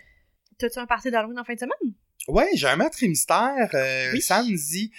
[0.57, 1.93] T'as-tu un party d'Halloween en fin de semaine?
[2.29, 4.21] Ouais, j'ai un maître et mystère euh, Oui.
[4.21, 4.91] samedi.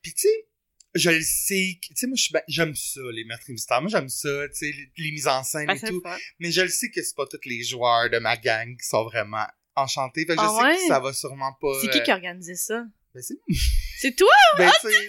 [0.00, 0.46] Puis tu sais,
[0.94, 3.52] je le sais, que- tu sais, moi, je suis ben- j'aime ça, les meurtres et
[3.52, 3.80] mystères.
[3.80, 6.00] Moi, j'aime ça, tu sais, les, les mises en scène Ben, et tout.
[6.02, 6.16] fun.
[6.38, 9.04] Mais je le sais que c'est pas tous les joueurs de ma gang qui sont
[9.04, 10.22] vraiment enchantés.
[10.26, 10.76] Fait que je Ah sais ouais?
[10.76, 11.78] que ça va sûrement pas...
[11.80, 12.84] C'est qui euh, qui a organisé ça?
[13.14, 13.34] Ben, c'est
[13.98, 15.08] C'est toi, ben, tu sais,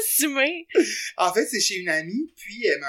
[0.00, 0.66] assumé!
[1.18, 2.80] En fait, c'est chez une amie, puis elle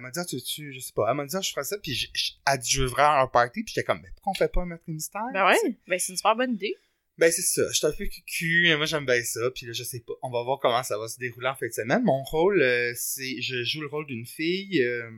[0.00, 1.76] m'a dit, ah, tu, tu, je sais pas, elle m'a dit, ah, je ferais ça,
[1.78, 4.30] puis je- je- elle dit, je veux vraiment un party, puis j'étais comme, mais pourquoi
[4.32, 5.20] on fait pas un meurtre mystère?
[5.34, 6.74] Ben ouais, ben c'est une super bonne idée.
[7.16, 9.72] Ben c'est ça, je suis un peu cucu, mais moi j'aime bien ça, puis là
[9.72, 12.02] je sais pas, on va voir comment ça va se dérouler en fin de semaine.
[12.02, 15.08] Mon rôle, euh, c'est, je joue le rôle d'une fille, euh,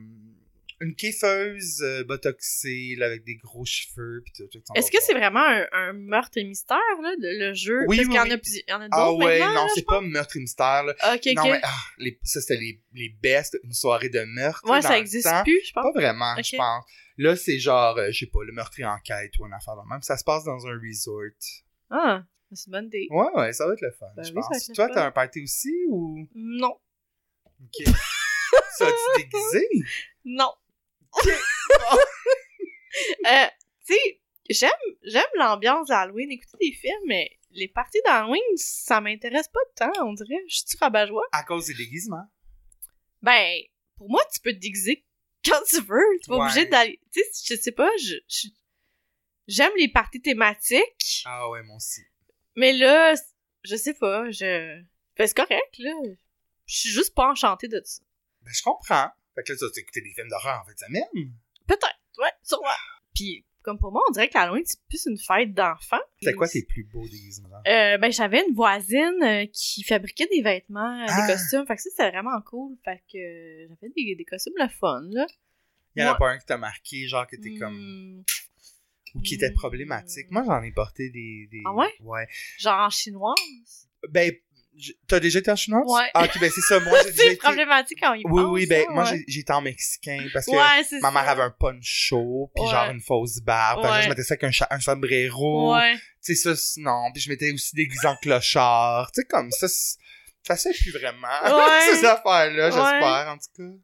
[0.79, 4.43] une kiffeuse euh, botoxée, là, avec des gros cheveux, tout.
[4.75, 7.79] Est-ce que c'est vraiment un, un meurtre et mystère, là, de- le jeu?
[7.87, 8.63] Oui, Parce oui, qu'il y en a plusieurs.
[8.67, 10.93] Il y en a d'autres Ah ouais, non, c'est pas meurtre et mystère, là.
[10.93, 11.15] pense?
[11.15, 14.61] Ok, Non, mais ah, les, ça c'était les, les best, une soirée de meurtre.
[14.69, 15.83] ouais, dans ça le existe plus, je pense.
[15.83, 16.85] Pas vraiment, je pense.
[17.17, 19.89] Là, c'est genre, euh, je sais pas, le meurtrier en quête ou une affaire de
[19.89, 20.03] même.
[20.03, 21.23] Ça se passe dans un resort.
[21.89, 22.23] Ah,
[22.53, 23.07] c'est une bonne idée.
[23.09, 24.67] Ouais, ouais, ça va être le fun, Ben je oui, pense.
[24.73, 26.27] Toi, t'as un party aussi ou?
[26.35, 26.77] Non.
[27.63, 27.85] Ok.
[28.77, 29.67] ça tu déguisé?
[30.25, 30.51] Non.
[33.25, 33.45] euh,
[33.85, 34.69] tu sais, j'aime,
[35.03, 40.13] j'aime l'ambiance d'Halloween, écouter des films, mais les parties d'Halloween, ça m'intéresse pas tant, on
[40.13, 40.43] dirait.
[40.47, 41.25] Je suis rabat-joie?
[41.31, 42.27] À cause des déguisements.
[43.21, 43.61] Ben,
[43.97, 45.03] pour moi, tu peux te déguiser
[45.45, 46.03] quand tu veux.
[46.21, 46.41] Tu pas Ouais.
[46.43, 46.99] obligé d'aller.
[47.11, 48.49] Tu sais, je sais pas, je, je-
[49.47, 52.01] j'aime les parties thématiques, Ah ouais, mon aussi.
[52.55, 53.13] mais là,
[53.63, 54.81] je sais pas, je.
[55.17, 55.91] Ben, c'est correct, là.
[56.65, 58.03] Je suis juste pas enchantée de ça.
[58.43, 59.09] Ben, je comprends.
[59.35, 61.31] Fait que là, tu vas écouter des films d'horreur en fait, ça semaine.
[61.67, 62.67] Peut-être, ouais, sûrement.
[63.15, 65.99] Puis, comme pour moi, on dirait que l'Halloween, c'est plus une fête d'enfants.
[66.21, 67.49] C'est quoi tes plus beaux déguisements?
[67.67, 71.27] Euh, ben, j'avais une voisine euh, qui fabriquait des vêtements, euh, Ah.
[71.27, 71.65] des costumes.
[71.67, 72.77] Fait que ça, c'était vraiment cool.
[72.85, 75.25] Fait que euh, j'avais des, des costumes le fun, là.
[75.95, 78.23] Il y en a pas un qui t'a marqué, genre que t'es comme.
[79.17, 79.55] Ou qui était Hmm.
[79.55, 80.27] problématique.
[80.31, 81.47] Moi, j'en ai porté des.
[81.51, 81.61] des...
[81.65, 81.93] Ah ouais?
[82.01, 82.27] Ouais.
[82.59, 83.87] genre en chinoise?
[84.09, 84.31] Ben,
[85.07, 85.83] t'as déjà été en chinoise?
[85.87, 86.09] Ouais.
[86.13, 86.79] Ah, ok, ben c'est ça.
[86.79, 87.37] Moi, j'ai déjà C'est été.
[87.37, 90.51] problématique quand il Oui, pense, oui, ben, ça, moi, j'ai- été en mexicain parce que.
[90.51, 91.31] Ouais, Ma mère ça.
[91.31, 92.69] avait un chaud, puis Ouais.
[92.71, 93.83] genre une fausse barbe.
[93.83, 94.03] Ouais.
[94.03, 95.73] je mettais ça avec un, un sombrero.
[95.75, 95.95] Ouais.
[96.23, 97.11] Tu sais, ça, non.
[97.13, 99.11] Puis je m'étais aussi déguisé en clochard.
[99.13, 101.27] Tu sais, comme ça, ça se fait plus vraiment.
[101.91, 103.77] Ces affaires-là, j'espère, en tout cas.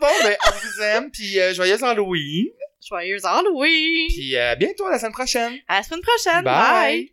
[0.00, 2.46] Bon, ben, on vous aime, puis euh, joyeux Halloween.
[2.86, 4.08] Joyeux Halloween!
[4.08, 5.58] Puis euh, à bientôt, à la semaine prochaine.
[5.66, 6.44] À la semaine prochaine!
[6.44, 6.52] Bye.
[6.54, 7.12] Bye.